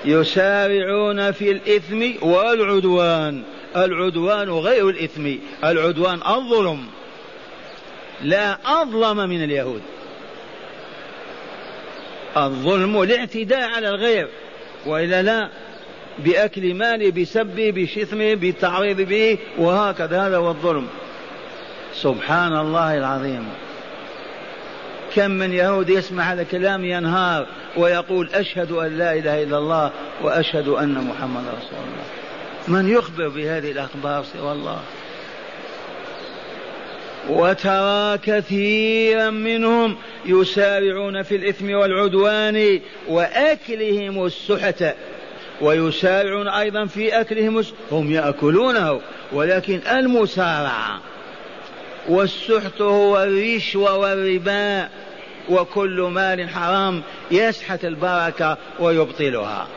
يسارعون 0.04 1.32
في 1.32 1.50
الإثم 1.50 2.26
والعدوان. 2.26 3.42
العدوان 3.76 4.50
غير 4.50 4.88
الإثم. 4.88 5.34
العدوان 5.64 6.20
الظلم. 6.28 6.86
لا 8.22 8.58
أظلم 8.82 9.16
من 9.16 9.44
اليهود. 9.44 9.82
الظلم 12.36 13.02
الاعتداء 13.02 13.70
على 13.70 13.88
الغير. 13.88 14.28
وإلا 14.86 15.22
لا 15.22 15.48
بأكل 16.18 16.74
ماله 16.74 17.10
بسبه 17.10 17.72
بشتمه 17.76 18.34
بالتعريض 18.34 19.00
به 19.00 19.38
وهكذا 19.58 20.26
هذا 20.26 20.36
هو 20.36 20.48
الظلم. 20.48 20.86
سبحان 21.94 22.56
الله 22.56 22.98
العظيم. 22.98 23.48
كم 25.14 25.30
من 25.30 25.52
يهود 25.52 25.88
يسمع 25.88 26.32
هذا 26.32 26.42
الكلام 26.42 26.84
ينهار 26.84 27.46
ويقول 27.76 28.28
أشهد 28.34 28.72
أن 28.72 28.98
لا 28.98 29.12
إله 29.12 29.42
إلا 29.42 29.58
الله 29.58 29.90
وأشهد 30.22 30.68
أن 30.68 30.94
محمد 30.94 31.42
رسول 31.42 31.78
الله. 31.84 32.80
من 32.80 32.88
يخبر 32.88 33.28
بهذه 33.28 33.70
الأخبار 33.70 34.24
سوى 34.24 34.52
الله؟ 34.52 34.80
وترى 37.28 38.18
كثيرا 38.18 39.30
منهم 39.30 39.96
يسارعون 40.26 41.22
في 41.22 41.36
الإثم 41.36 41.70
والعدوان 41.70 42.80
وأكلهم 43.08 44.26
السحت 44.26 44.84
ويسارعون 45.60 46.48
أيضا 46.48 46.86
في 46.86 47.20
أكلهم 47.20 47.64
هم 47.92 48.10
يأكلونه 48.10 49.00
ولكن 49.32 49.80
المسارعة 49.90 51.00
والسحت 52.08 52.80
هو 52.80 53.22
الرشوة 53.22 53.96
والربا 53.96 54.88
وكل 55.50 56.00
مال 56.00 56.48
حرام 56.48 57.02
يسحت 57.30 57.84
البركة 57.84 58.58
ويبطلها. 58.80 59.68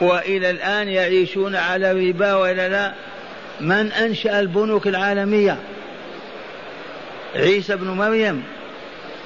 وإلى 0.00 0.50
الآن 0.50 0.88
يعيشون 0.88 1.56
على 1.56 1.90
الربا 1.90 2.34
وإلا 2.34 2.68
لا. 2.68 2.94
من 3.60 3.92
أنشأ 3.92 4.40
البنوك 4.40 4.86
العالمية؟ 4.86 5.58
عيسى 7.34 7.76
بن 7.76 7.86
مريم 7.86 8.42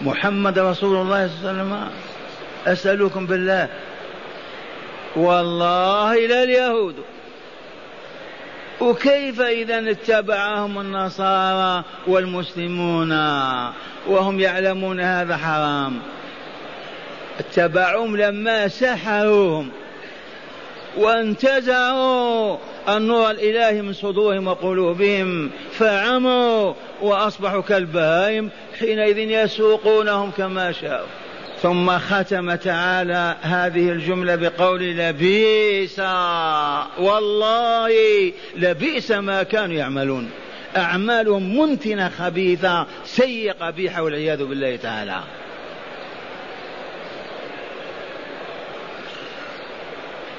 محمد 0.00 0.58
رسول 0.58 0.96
الله 0.96 1.28
صلى 1.28 1.50
الله 1.50 1.62
عليه 1.62 1.62
وسلم. 1.62 1.90
أسألكم 2.66 3.26
بالله. 3.26 3.68
والله 5.16 6.26
لا 6.26 6.42
اليهود. 6.42 6.94
وكيف 8.80 9.40
إذا 9.40 9.90
اتبعهم 9.90 10.80
النصارى 10.80 11.84
والمسلمون 12.06 13.12
وهم 14.06 14.40
يعلمون 14.40 15.00
هذا 15.00 15.36
حرام؟ 15.36 15.98
اتبعوهم 17.38 18.16
لما 18.16 18.68
سحروهم 18.68 19.70
وانتزعوا 20.96 22.56
النور 22.88 23.30
الإلهي 23.30 23.82
من 23.82 23.92
صدورهم 23.92 24.46
وقلوبهم 24.46 25.50
فعموا 25.72 26.74
وأصبحوا 27.02 27.62
كالبهائم 27.62 28.50
حينئذ 28.78 29.18
يسوقونهم 29.18 30.30
كما 30.30 30.72
شاءوا. 30.72 31.06
ثم 31.62 31.98
ختم 31.98 32.54
تعالى 32.54 33.36
هذه 33.42 33.88
الجملة 33.88 34.36
بقول 34.36 34.82
لبئس 34.82 35.98
والله 36.98 37.92
لبئس 38.56 39.10
ما 39.10 39.42
كانوا 39.42 39.76
يعملون. 39.76 40.30
أعمالهم 40.76 41.58
منتنة 41.58 42.08
خبيثة 42.08 42.86
سيئة 43.04 43.52
قبيحة 43.52 44.02
والعياذ 44.02 44.44
بالله 44.44 44.76
تعالى. 44.76 45.20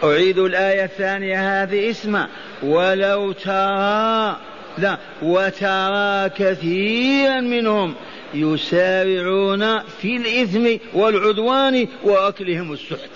أعيد 0.03 0.39
الآية 0.39 0.83
الثانية 0.83 1.63
هذه 1.63 1.89
اسمع. 1.89 2.27
ولو 2.63 3.31
ترى 3.31 4.37
لا 4.77 4.97
وترى 5.21 6.29
كثيرا 6.29 7.39
منهم 7.39 7.95
يسارعون 8.33 9.79
في 9.79 10.17
الإثم 10.17 10.77
والعدوان 10.93 11.87
وأكلهم 12.03 12.73
السحت. 12.73 13.09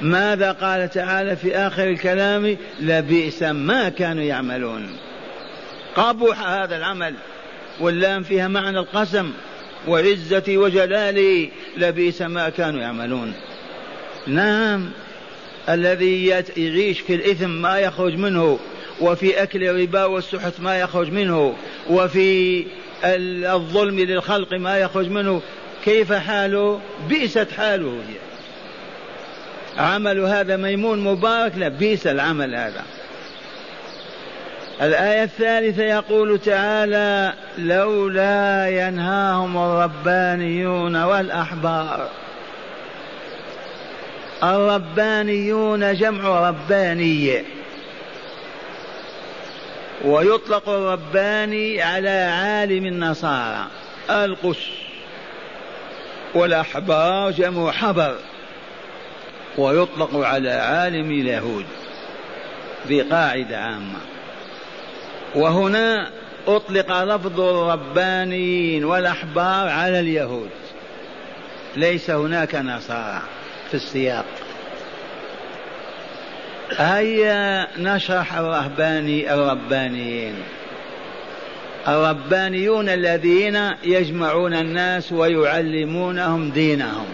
ماذا 0.00 0.52
قال 0.52 0.90
تعالى 0.90 1.36
في 1.36 1.56
آخر 1.56 1.88
الكلام؟ 1.88 2.56
لبئس 2.80 3.42
ما 3.42 3.88
كانوا 3.88 4.22
يعملون. 4.22 4.96
قبح 5.96 6.48
هذا 6.48 6.76
العمل 6.76 7.14
واللام 7.80 8.22
فيها 8.22 8.48
معنى 8.48 8.78
القسم 8.78 9.30
وعزتي 9.88 10.56
وجلالي 10.58 11.50
لبئس 11.76 12.22
ما 12.22 12.48
كانوا 12.48 12.80
يعملون. 12.80 13.34
نعم 14.26 14.90
الذي 15.68 16.26
يعيش 16.56 17.00
في 17.00 17.14
الإثم 17.14 17.50
ما 17.50 17.78
يخرج 17.78 18.16
منه 18.16 18.58
وفي 19.00 19.42
أكل 19.42 19.64
الربا 19.64 20.04
والسحت 20.04 20.60
ما 20.60 20.80
يخرج 20.80 21.10
منه 21.10 21.54
وفي 21.90 22.64
الظلم 23.04 24.00
للخلق 24.00 24.52
ما 24.52 24.78
يخرج 24.78 25.08
منه. 25.08 25.42
كيف 25.84 26.12
حاله؟ 26.12 26.80
بئست 27.08 27.48
حاله 27.56 27.90
هي. 27.90 28.16
عمل 29.78 30.20
هذا 30.20 30.56
ميمون 30.56 31.00
مبارك 31.00 31.52
لا 31.56 31.68
بئس 31.68 32.06
العمل 32.06 32.54
هذا. 32.54 32.82
الآية 34.82 35.22
الثالثة 35.22 35.82
يقول 35.82 36.38
تعالى 36.38 37.32
لولا 37.58 38.68
ينهاهم 38.68 39.56
الربانيون 39.56 40.96
والأحبار. 40.96 42.08
الربانيون 44.42 45.94
جمع 45.94 46.48
رباني 46.48 47.42
ويطلق 50.04 50.68
الرباني 50.68 51.82
على 51.82 52.08
عالم 52.08 52.86
النصارى 52.86 53.66
القس 54.10 54.58
والأحبار 56.34 57.30
جمع 57.30 57.70
حبر. 57.70 58.16
ويطلق 59.58 60.16
على 60.16 60.50
عالم 60.50 61.10
اليهود 61.10 61.64
بقاعدة 62.88 63.58
عامة. 63.58 63.98
وهنا 65.34 66.10
أطلق 66.46 67.02
لفظ 67.02 67.40
الربانيين 67.40 68.84
والأحبار 68.84 69.68
على 69.68 70.00
اليهود. 70.00 70.50
ليس 71.76 72.10
هناك 72.10 72.54
نصارى 72.54 73.22
في 73.68 73.74
السياق. 73.74 74.24
هيا 76.78 77.68
نشرح 77.78 78.34
الرهباني 78.34 79.34
الربانيين. 79.34 80.34
الربانيون 81.88 82.88
الذين 82.88 83.70
يجمعون 83.84 84.54
الناس 84.54 85.12
ويعلمونهم 85.12 86.50
دينهم. 86.50 87.06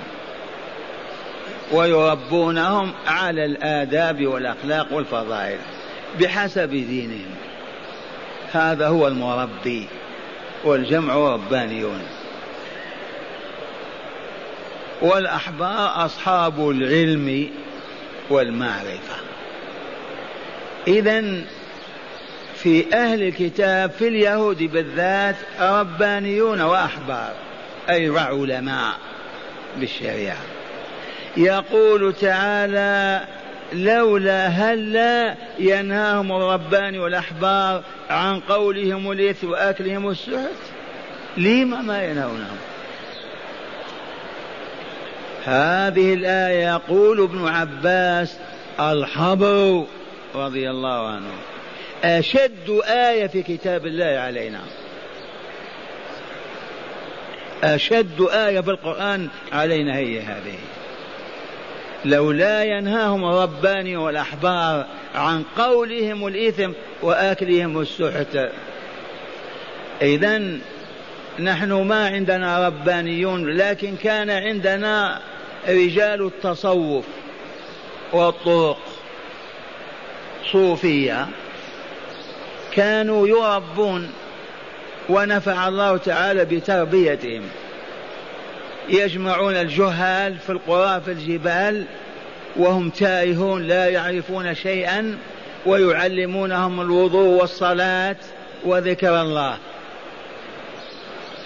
ويربونهم 1.72 2.92
على 3.06 3.44
الآداب 3.44 4.26
والأخلاق 4.26 4.92
والفضائل 4.92 5.58
بحسب 6.20 6.70
دينهم. 6.70 7.34
هذا 8.52 8.88
هو 8.88 9.08
المربي 9.08 9.86
والجمع 10.64 11.14
ربانيون. 11.14 12.02
والأحبار 15.02 16.04
أصحاب 16.04 16.70
العلم 16.70 17.50
والمعرفة. 18.30 19.27
إذا 20.88 21.24
في 22.54 22.94
أهل 22.94 23.22
الكتاب 23.22 23.90
في 23.90 24.08
اليهود 24.08 24.62
بالذات 24.62 25.36
ربانيون 25.60 26.60
وأحبار 26.60 27.32
أي 27.90 28.18
علماء 28.18 28.94
بالشريعة. 29.76 30.36
يقول 31.36 32.12
تعالى 32.12 33.24
لولا 33.72 34.46
هلا 34.46 35.34
ينهاهم 35.58 36.32
الربان 36.32 36.98
والأحبار 36.98 37.82
عن 38.10 38.40
قولهم 38.40 39.12
الإثم 39.12 39.50
وأكلهم 39.50 40.10
السحت. 40.10 40.62
لما 41.36 41.80
ما 41.80 42.04
ينهونهم؟ 42.04 42.58
هذه 45.44 46.14
الآية 46.14 46.66
يقول 46.66 47.20
ابن 47.20 47.48
عباس 47.48 48.36
الحبر 48.80 49.86
رضي 50.34 50.70
الله 50.70 51.08
عنه. 51.08 51.32
أشد 52.04 52.80
آية 52.84 53.26
في 53.26 53.42
كتاب 53.42 53.86
الله 53.86 54.04
علينا. 54.04 54.60
أشد 57.64 58.20
آية 58.20 58.60
في 58.60 58.70
القرآن 58.70 59.28
علينا 59.52 59.96
هي 59.96 60.20
هذه. 60.20 60.58
لولا 62.04 62.64
ينهاهم 62.64 63.24
الرباني 63.24 63.96
والأحبار 63.96 64.86
عن 65.14 65.42
قولهم 65.56 66.26
الإثم 66.26 66.72
وآكلهم 67.02 67.80
السحت. 67.80 68.50
إذا 70.02 70.58
نحن 71.40 71.72
ما 71.72 72.06
عندنا 72.06 72.66
ربانيون 72.66 73.56
لكن 73.56 73.96
كان 73.96 74.30
عندنا 74.30 75.20
رجال 75.68 76.26
التصوف 76.26 77.04
والطرق. 78.12 78.78
صوفيه 80.52 81.26
كانوا 82.72 83.28
يربون 83.28 84.10
ونفع 85.08 85.68
الله 85.68 85.96
تعالى 85.96 86.44
بتربيتهم. 86.44 87.42
يجمعون 88.88 89.54
الجهال 89.54 90.38
في 90.38 90.50
القرى 90.52 91.00
في 91.00 91.10
الجبال 91.10 91.84
وهم 92.56 92.90
تائهون 92.90 93.62
لا 93.62 93.86
يعرفون 93.86 94.54
شيئا 94.54 95.18
ويعلمونهم 95.66 96.80
الوضوء 96.80 97.40
والصلاة 97.40 98.16
وذكر 98.64 99.20
الله. 99.22 99.58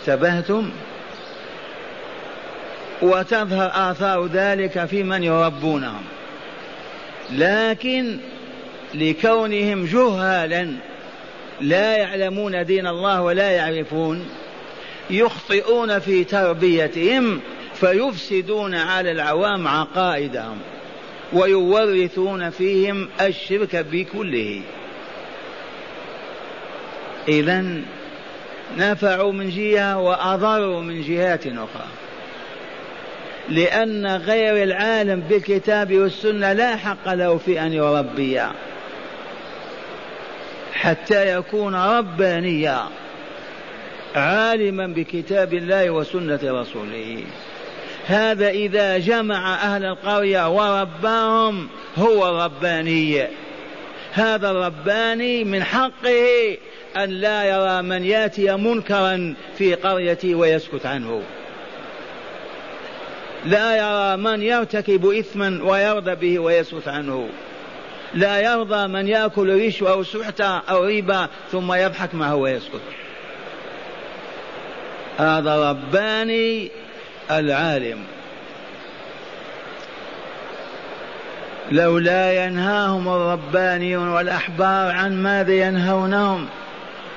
انتبهتم؟ 0.00 0.70
وتظهر 3.02 3.70
آثار 3.90 4.26
ذلك 4.26 4.84
في 4.84 5.02
من 5.02 5.22
يربونهم. 5.22 6.02
لكن 7.32 8.18
لكونهم 8.94 9.84
جهالا 9.84 10.72
لا 11.60 11.96
يعلمون 11.96 12.64
دين 12.64 12.86
الله 12.86 13.22
ولا 13.22 13.50
يعرفون 13.50 14.28
يخطئون 15.10 15.98
في 15.98 16.24
تربيتهم 16.24 17.40
فيفسدون 17.74 18.74
على 18.74 19.10
العوام 19.10 19.68
عقائدهم 19.68 20.58
ويورثون 21.32 22.50
فيهم 22.50 23.08
الشرك 23.20 23.76
بكله. 23.76 24.60
اذا 27.28 27.64
نفعوا 28.76 29.32
من 29.32 29.50
جهة 29.50 29.98
وأضروا 29.98 30.80
من 30.80 31.02
جهات 31.02 31.46
أخرى 31.46 31.86
لأن 33.48 34.06
غير 34.06 34.62
العالم 34.62 35.20
بالكتاب 35.20 35.92
والسنة 35.92 36.52
لا 36.52 36.76
حق 36.76 37.14
له 37.14 37.38
في 37.38 37.60
أن 37.60 37.72
يربي. 37.72 38.40
حتى 40.82 41.36
يكون 41.38 41.74
ربانيا 41.74 42.88
عالما 44.14 44.86
بكتاب 44.86 45.54
الله 45.54 45.90
وسنة 45.90 46.40
رسوله. 46.44 47.24
هذا 48.06 48.48
إذا 48.48 48.98
جمع 48.98 49.54
أهل 49.54 49.84
القرية 49.84 50.48
ورباهم 50.48 51.68
هو 51.98 52.44
رباني. 52.44 53.26
هذا 54.12 54.50
الرباني 54.50 55.44
من 55.44 55.64
حقه 55.64 56.56
أن 56.96 57.10
لا 57.10 57.44
يرى 57.44 57.82
من 57.82 58.04
يأتي 58.04 58.56
منكرا 58.56 59.34
في 59.58 59.74
قريته 59.74 60.34
ويسكت 60.34 60.86
عنه. 60.86 61.22
لا 63.44 63.76
يرى 63.76 64.16
من 64.22 64.42
يرتكب 64.42 65.06
إثما 65.06 65.60
ويرضى 65.64 66.14
به 66.14 66.38
ويسكت 66.38 66.88
عنه. 66.88 67.28
لا 68.14 68.40
يرضى 68.40 68.86
من 68.86 69.08
يأكل 69.08 69.66
رشوة 69.66 69.90
أو 69.90 70.02
سحتة 70.02 70.58
أو 70.58 70.84
ربا 70.84 71.28
ثم 71.52 71.72
يضحك 71.72 72.14
معه 72.14 72.34
ويسكت. 72.34 72.80
هذا 75.18 75.70
رباني 75.70 76.70
العالم. 77.30 77.98
لولا 81.70 82.44
ينهاهم 82.44 83.08
الربانيون 83.08 84.08
والأحبار 84.08 84.92
عن 84.92 85.22
ماذا 85.22 85.52
ينهونهم؟ 85.52 86.48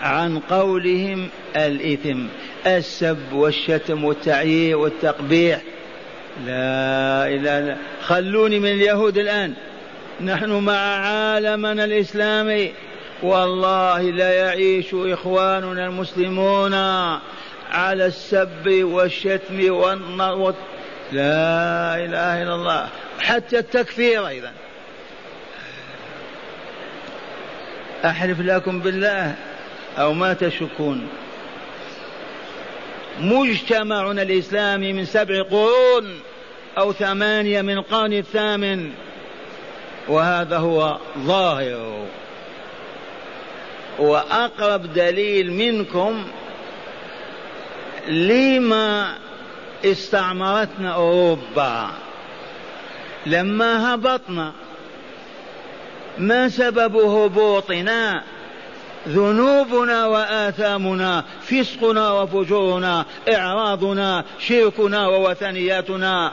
عن 0.02 0.40
قولهم 0.40 1.30
الإثم 1.56 2.20
السب 2.68 3.34
والشتم 3.34 4.04
والتعيير 4.04 4.78
والتقبيح. 4.78 5.62
لا 6.46 7.28
إله 7.28 7.60
إلا 7.60 7.78
خلوني 8.02 8.60
من 8.60 8.72
اليهود 8.72 9.18
الآن. 9.18 9.54
نحن 10.22 10.52
مع 10.52 10.78
عالمنا 10.78 11.84
الإسلامي. 11.84 12.74
والله 13.24 14.02
لا 14.02 14.34
يعيش 14.34 14.94
إخواننا 14.94 15.86
المسلمون 15.86 16.74
على 17.72 18.06
السب 18.06 18.84
والشتم 18.84 19.72
والنار 19.72 20.56
لا 21.12 21.96
إله 22.06 22.44
إلا 22.44 22.56
الله. 22.56 22.90
حتى 23.20 23.60
التكفير 23.60 24.28
أيضا. 24.28 24.52
أحلف 28.06 28.40
لكم 28.40 28.80
بالله 28.80 29.36
أو 29.98 30.14
ما 30.14 30.34
تشكون. 30.34 31.08
مجتمعنا 33.20 34.22
الإسلامي 34.22 34.94
من 34.94 35.06
سبع 35.06 35.42
قرون 35.42 36.20
أو 36.78 36.94
ثمانية 36.94 37.62
من 37.62 37.74
القرن 37.78 38.14
الثامن. 38.14 38.92
وهذا 40.08 40.58
هو 40.58 40.98
ظاهره 41.20 42.06
وأقرب 44.00 44.94
دليل 44.94 45.54
منكم 45.54 46.26
لما 48.08 49.16
استعمرتنا 49.86 50.94
أوروبا. 50.94 51.90
لما 53.26 53.94
هبطنا. 53.94 54.52
ما 56.18 56.50
سبب 56.50 56.96
هبوطنا؟ 56.96 58.24
ذنوبنا 59.08 60.06
وآثامنا 60.06 61.24
فسقنا 61.42 62.12
وفجورنا 62.12 63.06
إعراضنا 63.30 64.24
شركنا 64.40 65.08
ووثنياتنا. 65.08 66.32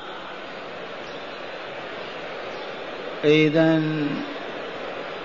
إذا 3.24 3.82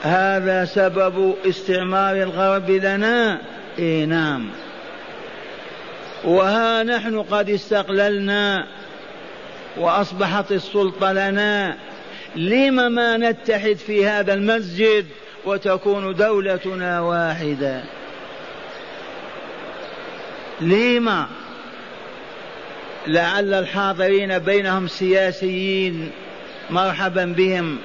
هذا 0.01 0.65
سبب 0.65 1.35
استعمار 1.45 2.15
الغرب 2.15 2.69
لنا. 2.69 3.41
إيه 3.79 4.05
نعم. 4.05 4.49
وها 6.23 6.83
نحن 6.83 7.21
قد 7.21 7.49
استقللنا 7.49 8.67
وأصبحت 9.77 10.51
السلطة 10.51 11.11
لنا. 11.11 11.77
لم 12.35 12.91
ما 12.91 13.17
نتحد 13.17 13.73
في 13.75 14.07
هذا 14.07 14.33
المسجد 14.33 15.05
وتكون 15.45 16.15
دولتنا 16.15 17.01
واحدة؟ 17.01 17.83
لما؟ 20.61 21.27
لعل 23.07 23.53
الحاضرين 23.53 24.39
بينهم 24.39 24.87
سياسيين 24.87 26.11
مرحبا 26.69 27.25
بهم. 27.25 27.77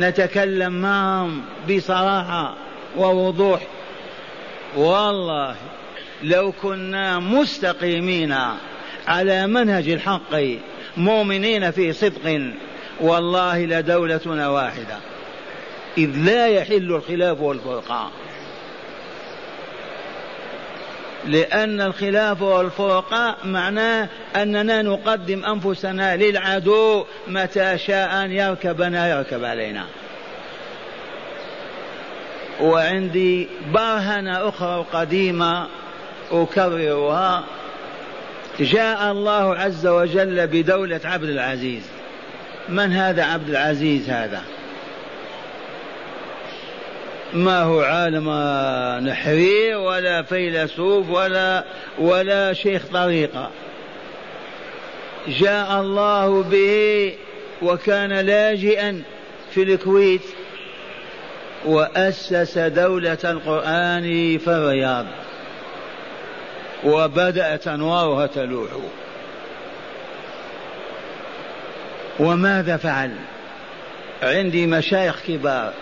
نتكلم 0.00 0.72
معهم 0.72 1.42
بصراحة 1.70 2.54
ووضوح. 2.96 3.60
والله 4.76 5.56
لو 6.22 6.52
كنا 6.52 7.18
مستقيمين 7.18 8.34
على 9.08 9.46
منهج 9.46 9.88
الحق 9.88 10.36
مؤمنين 10.96 11.70
في 11.70 11.92
صدق 11.92 12.52
والله 13.00 13.64
لدولتنا 13.64 14.48
واحدة. 14.48 14.96
إذ 15.98 16.16
لا 16.16 16.48
يحل 16.48 16.92
الخلاف 16.94 17.40
والفرقان. 17.40 18.10
لأن 21.26 21.80
الخلاف 21.80 22.42
والفرقاء 22.42 23.36
معناه 23.44 24.08
أننا 24.36 24.82
نقدم 24.82 25.44
أنفسنا 25.44 26.16
للعدو 26.16 27.04
متى 27.28 27.78
شاء 27.78 28.24
أن 28.24 28.32
يركبنا 28.32 29.08
يركب 29.08 29.44
علينا. 29.44 29.84
وعندي 32.60 33.48
برهنة 33.72 34.48
أخرى 34.48 34.84
قديمة 34.92 35.66
أكررها. 36.30 37.44
جاء 38.60 39.12
الله 39.12 39.54
عز 39.54 39.86
وجل 39.86 40.46
بدولة 40.46 41.00
عبد 41.04 41.28
العزيز. 41.28 41.82
من 42.68 42.92
هذا 42.92 43.24
عبد 43.24 43.48
العزيز 43.48 44.10
هذا؟ 44.10 44.42
ما 47.32 47.62
هو 47.62 47.80
عالم 47.80 48.30
نحرير 49.08 49.78
ولا 49.78 50.22
فيلسوف 50.22 51.10
ولا 51.10 51.64
ولا 51.98 52.52
شيخ 52.52 52.82
طريقة. 52.92 53.50
جاء 55.28 55.80
الله 55.80 56.42
به 56.42 57.14
وكان 57.62 58.12
لاجئا 58.12 59.02
في 59.50 59.62
الكويت 59.62 60.22
وأسس 61.64 62.58
دولة 62.58 63.18
القرآن 63.24 64.38
في 64.38 64.48
الرياض 64.48 65.06
وبدأت 66.84 67.68
أنوارها 67.68 68.26
تلوح. 68.26 68.70
وماذا 72.18 72.76
فعل؟ 72.76 73.10
عندي 74.22 74.66
مشايخ 74.66 75.22
كبار. 75.28 75.72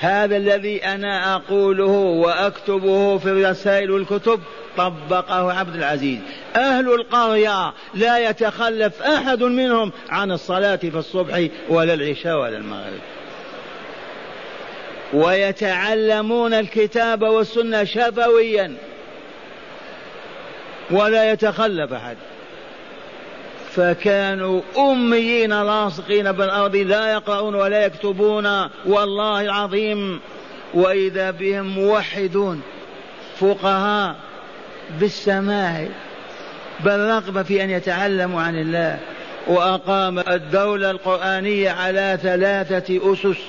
هذا 0.00 0.36
الذي 0.36 0.84
أنا 0.84 1.34
أقوله 1.34 1.92
وأكتبه 1.96 3.18
في 3.18 3.26
الرسائل 3.26 3.90
والكتب 3.90 4.40
طبقه 4.76 5.52
عبد 5.52 5.74
العزيز. 5.74 6.18
أهل 6.56 6.94
القرية 6.94 7.72
لا 7.94 8.30
يتخلف 8.30 9.02
أحد 9.02 9.42
منهم 9.42 9.92
عن 10.10 10.32
الصلاة 10.32 10.76
في 10.76 10.98
الصبح 10.98 11.46
ولا 11.68 11.94
العشاء 11.94 12.40
ولا 12.40 12.56
المغرب. 12.56 13.00
ويتعلمون 15.12 16.54
الكتاب 16.54 17.22
والسنة 17.22 17.84
شفويا. 17.84 18.76
ولا 20.90 21.32
يتخلف 21.32 21.92
أحد. 21.92 22.16
فكانوا 23.76 24.60
أميين 24.78 25.62
لاصقين 25.62 26.32
بالأرض 26.32 26.76
لا 26.76 27.12
يقرؤون 27.12 27.54
ولا 27.54 27.84
يكتبون 27.84 28.68
والله 28.86 29.40
العظيم. 29.40 30.20
وإذا 30.74 31.30
بهم 31.30 31.66
موحدون 31.66 32.62
فقهاء 33.40 34.16
بالسماع 35.00 35.86
بالرغبة 36.80 37.42
في 37.42 37.64
أن 37.64 37.70
يتعلموا 37.70 38.42
عن 38.42 38.58
الله 38.58 38.98
وأقام 39.46 40.18
الدولة 40.18 40.90
القرآنية 40.90 41.70
على 41.70 42.18
ثلاثة 42.22 43.12
أسس 43.12 43.40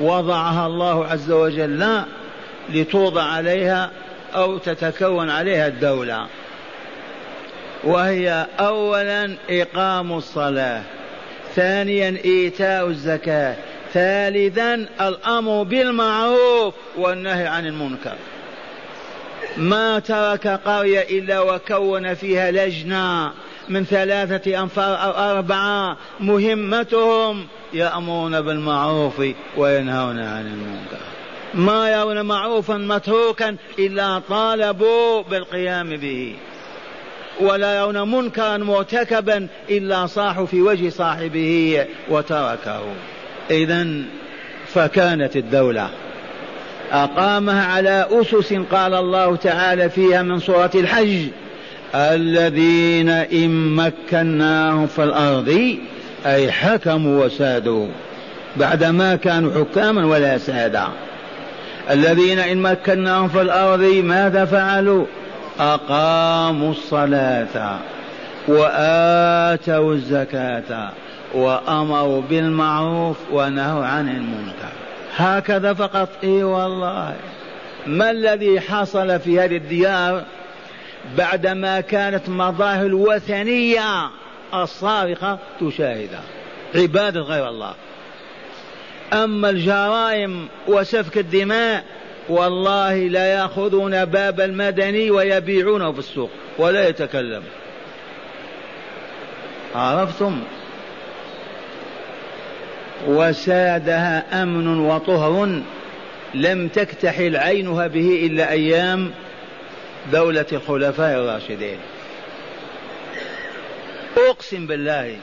وضعها 0.00 0.66
الله 0.66 1.06
عز 1.06 1.30
وجل 1.30 2.02
لتوضع 2.70 3.22
عليها 3.22 3.90
أو 4.34 4.58
تتكون 4.58 5.30
عليها 5.30 5.66
الدولة. 5.66 6.26
وهي 7.84 8.46
اولا 8.60 9.36
إقام 9.50 10.12
الصلاة 10.12 10.82
ثانيا 11.54 12.16
إيتاء 12.24 12.88
الزكاة 12.88 13.56
ثالثا 13.92 14.74
الأمر 15.00 15.62
بالمعروف 15.62 16.74
والنهي 16.96 17.46
عن 17.46 17.66
المنكر. 17.66 18.14
ما 19.56 19.98
ترك 19.98 20.46
قرية 20.46 21.00
إلا 21.00 21.40
وكون 21.40 22.14
فيها 22.14 22.50
لجنة 22.50 23.32
من 23.68 23.84
ثلاثة 23.84 24.62
أنفار 24.62 25.04
أو 25.04 25.10
أربعة 25.10 25.96
مهمتهم 26.20 27.46
يأمرون 27.72 28.40
بالمعروف 28.40 29.22
وينهون 29.56 30.18
عن 30.18 30.46
المنكر. 30.46 31.02
ما 31.54 31.92
يرون 31.92 32.22
معروفا 32.22 32.74
متروكا 32.74 33.56
إلا 33.78 34.18
طالبوا 34.28 35.22
بالقيام 35.22 35.90
به. 35.90 36.36
ولا 37.40 37.78
يرون 37.78 38.10
منكرا 38.10 38.56
مرتكبا 38.56 39.46
إلا 39.70 40.06
صاحوا 40.06 40.46
في 40.46 40.62
وجه 40.62 40.88
صاحبه 40.88 41.84
وتركه. 42.08 42.82
إذا 43.50 43.86
فكانت 44.74 45.36
الدولة 45.36 45.88
أقامها 46.92 47.66
على 47.66 48.06
أسس 48.10 48.52
قال 48.52 48.94
الله 48.94 49.36
تعالى 49.36 49.90
فيها 49.90 50.22
من 50.22 50.40
سورة 50.40 50.70
الحج 50.74 51.18
الذين 51.94 53.08
إن 53.08 53.76
مكناهم 53.76 54.86
في 54.86 55.04
الأرض 55.04 55.76
أي 56.26 56.52
حكموا 56.52 57.24
وسادوا 57.24 57.88
بعدما 58.56 59.16
كانوا 59.16 59.64
حكاما 59.64 60.06
ولا 60.06 60.38
سادا. 60.38 60.88
الذين 61.90 62.38
إن 62.38 62.58
مكناهم 62.58 63.28
في 63.28 63.42
الأرض 63.42 63.82
ماذا 63.82 64.44
فعلوا؟ 64.44 65.06
أقاموا 65.60 66.70
الصلاة 66.70 67.78
وآتوا 68.48 69.94
الزكاة 69.94 70.90
وأمروا 71.34 72.20
بالمعروف 72.20 73.16
ونهوا 73.32 73.84
عن 73.86 74.08
المنكر. 74.08 74.72
هكذا 75.16 75.74
فقط. 75.74 76.08
إي 76.24 76.42
والله. 76.42 77.14
ما 77.86 78.10
الذي 78.10 78.60
حصل 78.60 79.20
في 79.20 79.40
هذه 79.40 79.56
الديار 79.56 80.24
بعدما 81.18 81.80
كانت 81.80 82.28
مظاهر 82.28 82.86
الوثنية 82.86 84.10
الصارخة 84.54 85.38
تشاهدها 85.60 86.22
عبادة 86.74 87.20
غير 87.20 87.48
الله. 87.48 87.74
أما 89.12 89.50
الجرائم 89.50 90.48
وسفك 90.68 91.18
الدماء 91.18 91.84
والله 92.32 92.94
لا 92.94 93.26
يأخذون 93.26 94.04
باب 94.04 94.40
المدني 94.40 95.10
ويبيعونه 95.10 95.92
في 95.92 95.98
السوق 95.98 96.30
ولا 96.58 96.88
يتكلم. 96.88 97.42
عرفتم؟ 99.74 100.40
وسادها 103.06 104.42
أمن 104.42 104.78
وطهر 104.78 105.62
لم 106.34 106.68
تكتحل 106.68 107.36
عينها 107.36 107.86
به 107.86 108.26
إلا 108.26 108.50
أيام 108.50 109.10
دولة 110.12 110.46
الخلفاء 110.52 111.18
الراشدين. 111.18 111.78
أقسم 114.16 114.66
بالله 114.66 115.16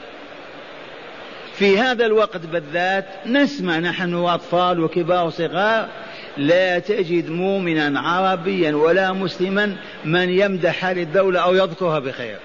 في 1.54 1.78
هذا 1.78 2.06
الوقت 2.06 2.46
بالذات 2.46 3.04
نسمع 3.26 3.78
نحن 3.78 4.14
أطفال 4.14 4.80
وكبار 4.80 5.26
وصغار 5.26 5.88
لا 6.36 6.78
تجد 6.78 7.30
مؤمنا 7.30 8.00
عربيا 8.00 8.74
ولا 8.74 9.12
مسلما 9.12 9.76
من 10.04 10.28
يمدح 10.28 10.84
هذه 10.84 11.02
الدولة 11.02 11.40
أو 11.40 11.54
يذكرها 11.54 11.98
بخير. 11.98 12.36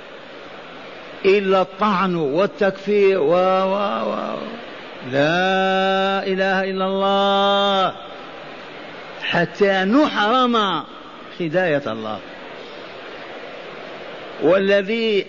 إلا 1.25 1.61
الطعن 1.61 2.15
والتكفير 2.15 3.21
و 3.21 3.33
و 3.33 3.75
و 4.09 4.15
لا 5.11 6.27
إله 6.27 6.63
إلا 6.63 6.85
الله. 6.85 7.95
حتى 9.21 9.83
نحرم 9.83 10.83
هداية 11.39 11.83
الله. 11.87 12.19
والذي 14.43 15.25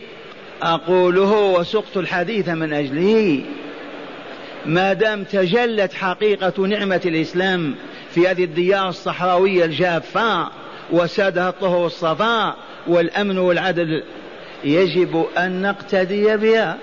أقوله 0.63 1.33
وسقت 1.33 1.97
الحديث 1.97 2.49
من 2.49 2.73
أجله 2.73 3.45
ما 4.67 4.93
دام 4.93 5.25
تجلت 5.25 5.93
حقيقة 5.93 6.67
نعمة 6.67 7.01
الإسلام 7.07 7.75
في 8.17 8.29
هذه 8.29 8.45
الديار 8.45 8.89
الصحراوية 8.89 9.65
الجافة 9.65 10.49
وسادها 10.91 11.49
الطهر 11.49 11.77
والصفاء 11.77 12.57
والأمن 12.87 13.39
والعدل. 13.39 14.03
يجب 14.65 15.27
أن 15.39 15.63
نقتدي 15.63 16.37
بها. 16.37 16.79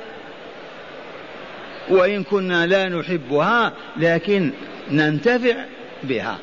وإن 1.89 2.23
كنا 2.23 2.67
لا 2.67 2.89
نحبها 2.89 3.73
لكن 3.97 4.51
ننتفع 4.91 5.55
بها. 6.03 6.37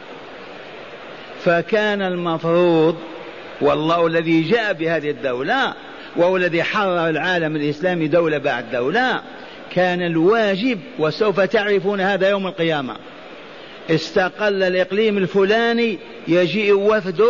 فكان 1.45 2.03
المفروض 2.03 2.97
والله 3.61 4.07
الذي 4.07 4.43
جاء 4.43 4.73
بهذه 4.73 5.11
الدولة 5.11 5.75
وهو 6.17 6.37
الذي 6.37 6.63
حرر 6.63 7.09
العالم 7.09 7.57
الإسلامي 7.57 8.09
دولة 8.09 8.39
بعد 8.39 8.71
دولة 8.71 9.23
كان 9.75 10.03
الواجب 10.03 10.81
وسوف 10.99 11.41
تعرفون 11.41 12.01
هذا 12.01 12.29
يوم 12.29 12.47
القيامة. 12.47 12.97
استقل 13.91 14.63
الإقليم 14.63 15.19
الفلاني 15.19 15.99
يجيء 16.29 16.73
وفد 16.73 17.23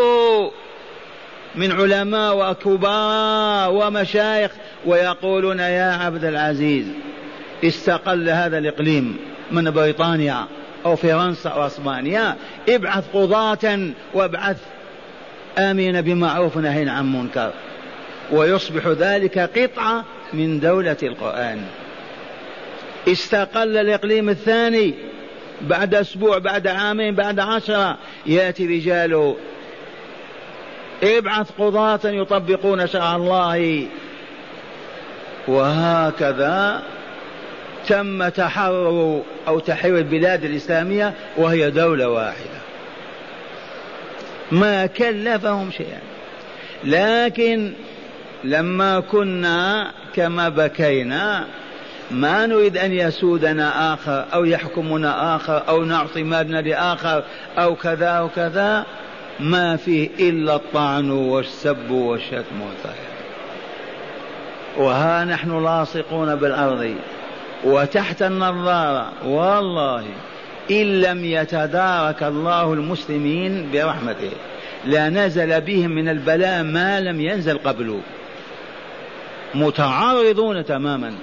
من 1.55 1.73
علماء 1.73 2.51
وكبار 2.51 3.71
ومشايخ 3.71 4.51
ويقولون 4.87 5.59
يا 5.59 5.93
عبد 5.93 6.25
العزيز 6.25 6.87
استقل 7.65 8.29
هذا 8.31 8.59
الإقليم 8.59 9.17
من 9.51 9.71
بريطانيا 9.71 10.47
أو 10.87 10.97
فرنسا 10.97 11.51
أو 11.51 11.67
أسبانيا. 11.67 12.37
ابعث 12.69 13.05
قضاة 13.15 13.81
وابعث 14.15 14.57
آمين 15.59 16.01
بمعروف 16.01 16.57
نهي 16.57 16.89
عن 16.89 17.13
منكر. 17.13 17.53
ويصبح 18.33 18.87
ذلك 18.87 19.39
قطعة 19.39 20.05
من 20.33 20.61
دولة 20.61 20.97
القرآن. 21.03 21.63
استقل 23.09 23.77
الإقليم 23.77 24.29
الثاني 24.29 24.95
بعد 25.61 25.95
أسبوع 25.95 26.39
بعد 26.39 26.67
عامين 26.67 27.15
بعد 27.15 27.39
عشرة 27.39 27.99
يأتي 28.27 28.67
رجال 28.67 29.35
ابعث 31.03 31.51
قضاة 31.59 32.01
يطبقون 32.05 32.87
شرع 32.87 33.17
الله. 33.17 33.87
وهكذا 35.49 36.83
تم 37.87 38.29
تحرر 38.29 39.23
أو 39.49 39.59
تحرير 39.59 39.99
البلاد 39.99 40.45
الإسلامية 40.45 41.15
وهي 41.37 41.71
دولة 41.71 42.09
واحدة. 42.09 42.61
ما 44.53 44.87
كلفهم 44.87 45.71
شيئا. 45.71 46.01
لكن 46.85 47.73
لما 48.45 49.01
كنا 49.01 49.91
كما 50.15 50.49
بكينا 50.49 51.47
ما 52.11 52.47
نريد 52.47 52.77
أن 52.77 52.93
يسودنا 52.93 53.95
آخر 53.95 54.25
أو 54.35 54.45
يحكمنا 54.45 55.37
آخر 55.37 55.63
أو 55.69 55.85
نعطي 55.85 56.23
مالنا 56.23 56.61
لآخر 56.61 57.25
أو 57.59 57.75
كذا 57.75 58.21
وكذا 58.21 58.87
ما 59.41 59.77
فيه 59.77 60.09
إلا 60.19 60.57
الطعن 60.57 61.11
والسب 61.11 61.91
والشتم 61.91 62.61
والطيب 62.61 63.11
وها 64.77 65.25
نحن 65.25 65.65
لاصقون 65.65 66.35
بالأرض 66.35 66.95
وتحت 67.65 68.23
النظارة 68.23 69.13
والله 69.25 70.05
إن 70.71 71.01
لم 71.01 71.25
يتدارك 71.25 72.23
الله 72.23 72.73
المسلمين 72.73 73.71
برحمته 73.73 74.31
لنزل 74.85 75.61
بهم 75.61 75.91
من 75.91 76.09
البلاء 76.09 76.63
ما 76.63 77.01
لم 77.01 77.21
ينزل 77.21 77.59
قبله. 77.59 78.01
متعارضون 79.55 80.65
تماما. 80.65 81.15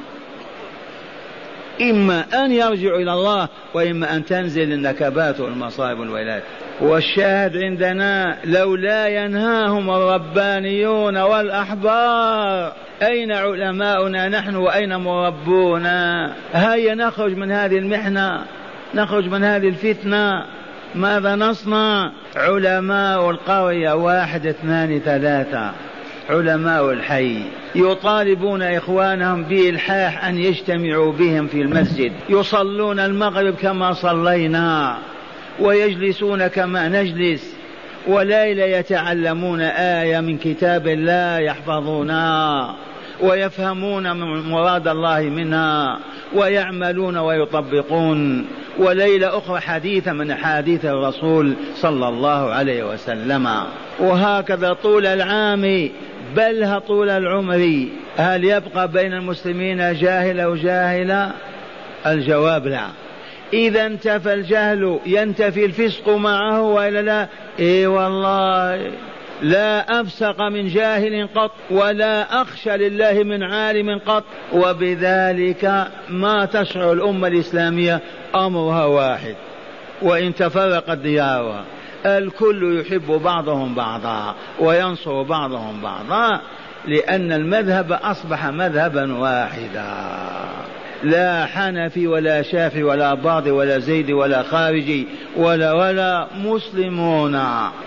إما 1.82 2.26
أن 2.46 2.52
يرجعوا 2.52 3.00
إلى 3.00 3.14
الله 3.14 3.48
وإما 3.74 4.16
أن 4.16 4.26
تنزل 4.26 4.74
النكبات 4.74 5.40
والمصائب 5.40 6.00
والويلات. 6.00 6.44
والشاهد 6.82 7.58
عندنا 7.58 8.38
لولا 8.46 9.08
ينهاهم 9.08 9.90
الربانيون 9.90 11.18
والأحبار 11.18 12.74
أين 13.02 13.32
علماؤنا 13.32 14.30
نحن 14.30 14.56
وأين 14.56 14.96
مربونا؟ 14.96 16.34
هيا 16.54 16.96
نخرج 16.96 17.38
من 17.38 17.52
هذه 17.52 17.78
المحنة 17.78 18.46
نخرج 18.96 19.26
من 19.26 19.44
هذه 19.44 19.68
الفتنة. 19.68 20.46
ماذا 20.96 21.36
نصنع؟ 21.36 22.12
علماء 22.36 23.30
القرية 23.30 23.92
واحد 23.92 24.48
اثنان 24.48 25.00
ثلاثة. 25.00 25.72
علماء 26.30 26.92
الحي 26.92 27.42
يطالبون 27.76 28.62
إخوانهم 28.62 29.44
بإلحاح 29.44 30.26
أن 30.26 30.38
يجتمعوا 30.38 31.12
بهم 31.12 31.48
في 31.48 31.62
المسجد. 31.62 32.12
يصلون 32.30 33.00
المغرب 33.00 33.54
كما 33.54 33.94
صلينا 33.94 34.98
ويجلسون 35.60 36.48
كما 36.48 36.88
نجلس. 36.88 37.58
وليلة 38.08 38.64
يتعلمون 38.64 39.62
آية 39.62 40.20
من 40.20 40.38
كتاب 40.38 40.88
الله 40.88 41.40
يحفظونها 41.40 42.76
ويفهمون 43.22 44.12
مراد 44.50 44.88
الله 44.88 45.22
منها 45.22 46.00
ويعملون 46.36 47.18
ويطبقون. 47.18 48.46
وليلة 48.80 49.38
أخرى 49.38 49.60
حديث 49.60 50.08
من 50.08 50.32
أحاديث 50.32 50.86
الرسول 50.86 51.54
صلى 51.76 52.10
الله 52.10 52.52
عليه 52.52 52.84
وسلم. 52.84 53.50
وهكذا 54.00 54.74
طول 54.74 55.06
العام 55.06 55.90
بل 56.38 56.82
طول 56.88 57.10
العمر. 57.10 57.88
هل 58.18 58.44
يبقى 58.44 58.88
بين 58.88 59.14
المسلمين 59.14 59.94
جاهل 59.94 60.40
أو 60.40 60.56
جاهلة؟ 60.56 61.32
الجواب 62.06 62.68
لا. 62.68 62.88
إذا 63.54 63.86
انتفى 63.86 64.34
الجهل 64.34 65.00
ينتفي 65.06 65.66
الفسق 65.66 66.10
معه 66.10 66.62
وإلا 66.62 67.02
لا؟ 67.02 67.28
إي 67.60 67.88
والله. 67.88 68.92
لا 69.42 70.02
أفسق 70.02 70.42
من 70.42 70.68
جاهل 70.68 71.28
قط 71.36 71.52
ولا 71.72 72.42
أخشى 72.42 72.78
لله 72.78 73.24
من 73.24 73.44
عالم 73.44 74.00
قط. 74.00 74.24
وبذلك 74.54 75.88
ما 76.10 76.46
تشعر 76.46 76.94
الأمة 76.94 77.28
الإسلامية 77.28 78.00
أمرها 78.36 78.86
واحد 78.86 79.36
وإن 80.02 80.36
تفرقت 80.36 80.98
ديارها. 80.98 81.64
الكل 82.06 82.80
يحب 82.80 83.22
بعضهم 83.24 83.76
بعضا 83.76 84.36
وينصر 84.60 85.24
بعضهم 85.24 85.82
بعضا 85.82 86.42
لأن 86.86 87.32
المذهب 87.32 87.92
أصبح 87.92 88.46
مذهبا 88.46 89.18
واحدا. 89.18 89.94
لا 91.04 91.46
حنفي 91.46 92.08
ولا 92.08 92.42
شافي 92.42 92.84
ولا 92.84 93.14
باطي 93.14 93.52
ولا 93.52 93.80
زيدي 93.80 94.14
ولا 94.14 94.44
خارجي 94.44 95.08
ولا 95.36 95.74
ولا 95.74 96.28
مسلمون. 96.38 97.40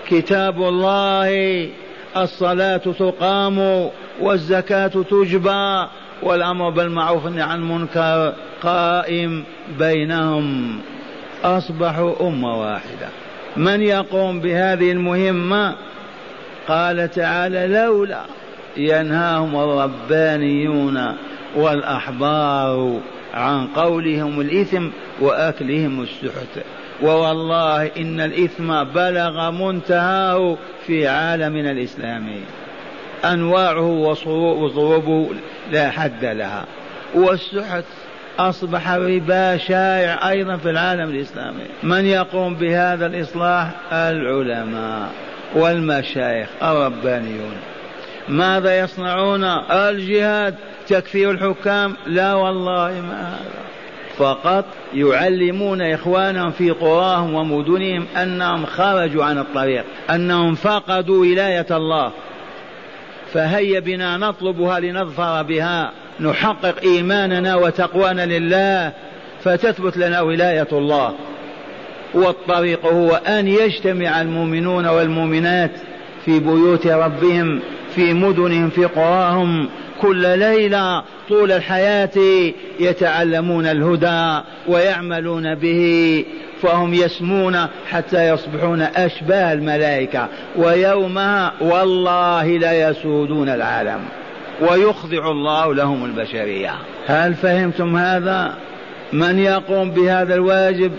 كتاب 0.07 0.61
الله 0.61 1.69
الصلاة 2.17 2.77
تقام 2.77 3.89
والزكاة 4.21 4.87
تجبى 4.87 5.87
والأمر 6.23 6.69
بالمعروف 6.69 7.25
عن 7.25 7.59
المنكر 7.59 8.33
قائم 8.63 9.43
بينهم. 9.79 10.79
أصبحوا 11.43 12.27
أمة 12.27 12.59
واحدة. 12.59 13.20
من 13.57 13.81
يقوم 13.81 14.39
بهذه 14.39 14.91
المهمة؟ 14.91 15.75
قال 16.67 17.11
تعالى 17.11 17.67
لولا 17.67 18.21
ينهاهم 18.77 19.55
الربانيون 19.55 21.15
والأحبار 21.55 22.99
عن 23.33 23.67
قولهم 23.67 24.41
الإثم 24.41 24.87
وأكلهم 25.21 26.01
السحت. 26.01 26.65
ووالله 27.03 27.85
إن 27.97 28.21
الإثم 28.21 28.83
بلغ 28.83 29.51
منتهاه 29.51 30.57
في 30.87 31.07
عالمنا 31.07 31.71
الإسلامي. 31.71 32.41
أنواعه 33.25 33.87
وصروبه 34.61 35.29
لا 35.71 35.89
حد 35.89 36.25
لها. 36.25 36.65
والسحت 37.15 37.83
أصبح 38.49 38.91
ربا 38.91 39.57
شائع 39.57 40.29
أيضا 40.29 40.57
في 40.57 40.69
العالم 40.69 41.09
الإسلامي. 41.09 41.63
من 41.83 42.05
يقوم 42.05 42.55
بهذا 42.55 43.05
الإصلاح؟ 43.05 43.71
العلماء 43.91 45.09
والمشايخ 45.55 46.49
الربانيون. 46.63 47.57
ماذا 48.29 48.79
يصنعون؟ 48.79 49.43
الجهاد. 49.71 50.55
تكفير 50.87 51.31
الحكام؟ 51.31 51.95
لا 52.05 52.33
والله 52.33 53.01
ما 53.01 53.29
هذا. 53.29 53.61
فقط 54.17 54.65
يعلمون 54.93 55.81
إخوانهم 55.81 56.51
في 56.51 56.71
قراهم 56.71 57.33
ومدنهم 57.33 58.05
أنهم 58.17 58.65
خرجوا 58.65 59.25
عن 59.25 59.37
الطريق 59.37 59.85
أنهم 60.09 60.55
فقدوا 60.55 61.21
ولاية 61.21 61.67
الله. 61.71 62.11
فهيا 63.33 63.79
بنا 63.79 64.17
نطلبها 64.17 64.79
لنظفر 64.79 65.43
بها 65.43 65.91
نحقق 66.21 66.81
إيماننا 66.83 67.55
وتقوانا 67.55 68.25
لله 68.25 68.91
فتثبت 69.43 69.97
لنا 69.97 70.21
ولاية 70.21 70.67
الله. 70.71 71.13
والطريق 72.13 72.85
هو 72.85 73.15
أن 73.15 73.47
يجتمع 73.47 74.21
المؤمنون 74.21 74.87
والمؤمنات 74.87 75.71
في 76.25 76.39
بيوت 76.39 76.87
ربهم 76.87 77.59
في 77.95 78.13
مدنهم 78.13 78.69
في 78.69 78.85
قراهم 78.85 79.69
كل 80.01 80.39
ليلة 80.39 81.03
طول 81.29 81.51
الحياة 81.51 82.09
يتعلمون 82.79 83.65
الهدى 83.65 84.47
ويعملون 84.67 85.55
به 85.55 86.25
فهم 86.61 86.93
يسمون 86.93 87.57
حتى 87.89 88.29
يصبحون 88.29 88.81
أشباه 88.81 89.53
الملائكة. 89.53 90.27
ويومها 90.57 91.53
والله 91.61 92.57
لا 92.57 92.89
يسودون 92.89 93.49
العالم. 93.49 94.20
ويخضع 94.61 95.31
الله 95.31 95.73
لهم 95.73 96.05
البشرية. 96.05 96.73
هل 97.07 97.33
فهمتم 97.33 97.95
هذا؟ 97.95 98.53
من 99.13 99.39
يقوم 99.39 99.91
بهذا 99.91 100.35
الواجب؟ 100.35 100.91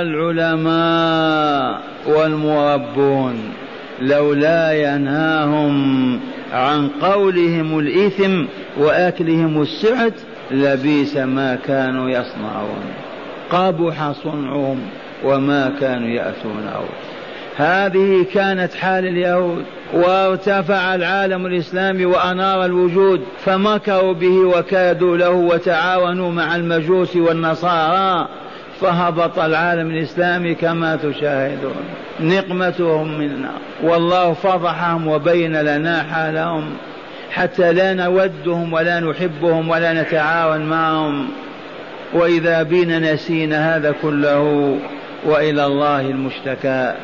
العلماء 0.00 1.80
والمربون. 2.06 3.52
لولا 4.00 4.72
ينهاهم 4.72 6.20
عن 6.52 6.88
قولهم 6.88 7.78
الإثم 7.78 8.44
وأكلهم 8.78 9.62
السعت 9.62 10.14
لبيس 10.50 11.16
ما 11.16 11.58
كانوا 11.66 12.10
يصنعون. 12.10 12.84
قبح 13.50 14.12
صنعهم 14.12 14.80
وما 15.24 15.72
كانوا 15.80 16.08
يأتون 16.08 16.68
هذه 17.56 18.26
كانت 18.34 18.74
حال 18.74 19.06
اليهود 19.06 19.64
وارتفع 19.94 20.94
العالم 20.94 21.46
الإسلامي 21.46 22.04
وأنار 22.04 22.64
الوجود 22.64 23.20
فمكروا 23.44 24.12
به 24.12 24.38
وكادوا 24.38 25.16
له 25.16 25.30
وتعاونوا 25.30 26.32
مع 26.32 26.56
المجوس 26.56 27.16
والنصارى 27.16 28.28
فهبط 28.80 29.38
العالم 29.38 29.90
الإسلامي 29.90 30.54
كما 30.54 30.96
تشاهدون. 30.96 31.84
نقمتهم 32.20 33.18
منا. 33.18 33.50
والله 33.82 34.32
فضحهم 34.32 35.08
وبين 35.08 35.56
لنا 35.56 36.02
حالهم 36.02 36.64
حتى 37.30 37.72
لا 37.72 37.94
نودهم 37.94 38.72
ولا 38.72 39.00
نحبهم 39.00 39.68
ولا 39.68 40.02
نتعاون 40.02 40.66
معهم. 40.66 41.28
وإذا 42.12 42.62
بنا 42.62 43.14
نسينا 43.14 43.76
هذا 43.76 43.94
كله 44.02 44.76
وإلى 45.24 45.66
الله 45.66 46.00
المشتكى. 46.00 46.94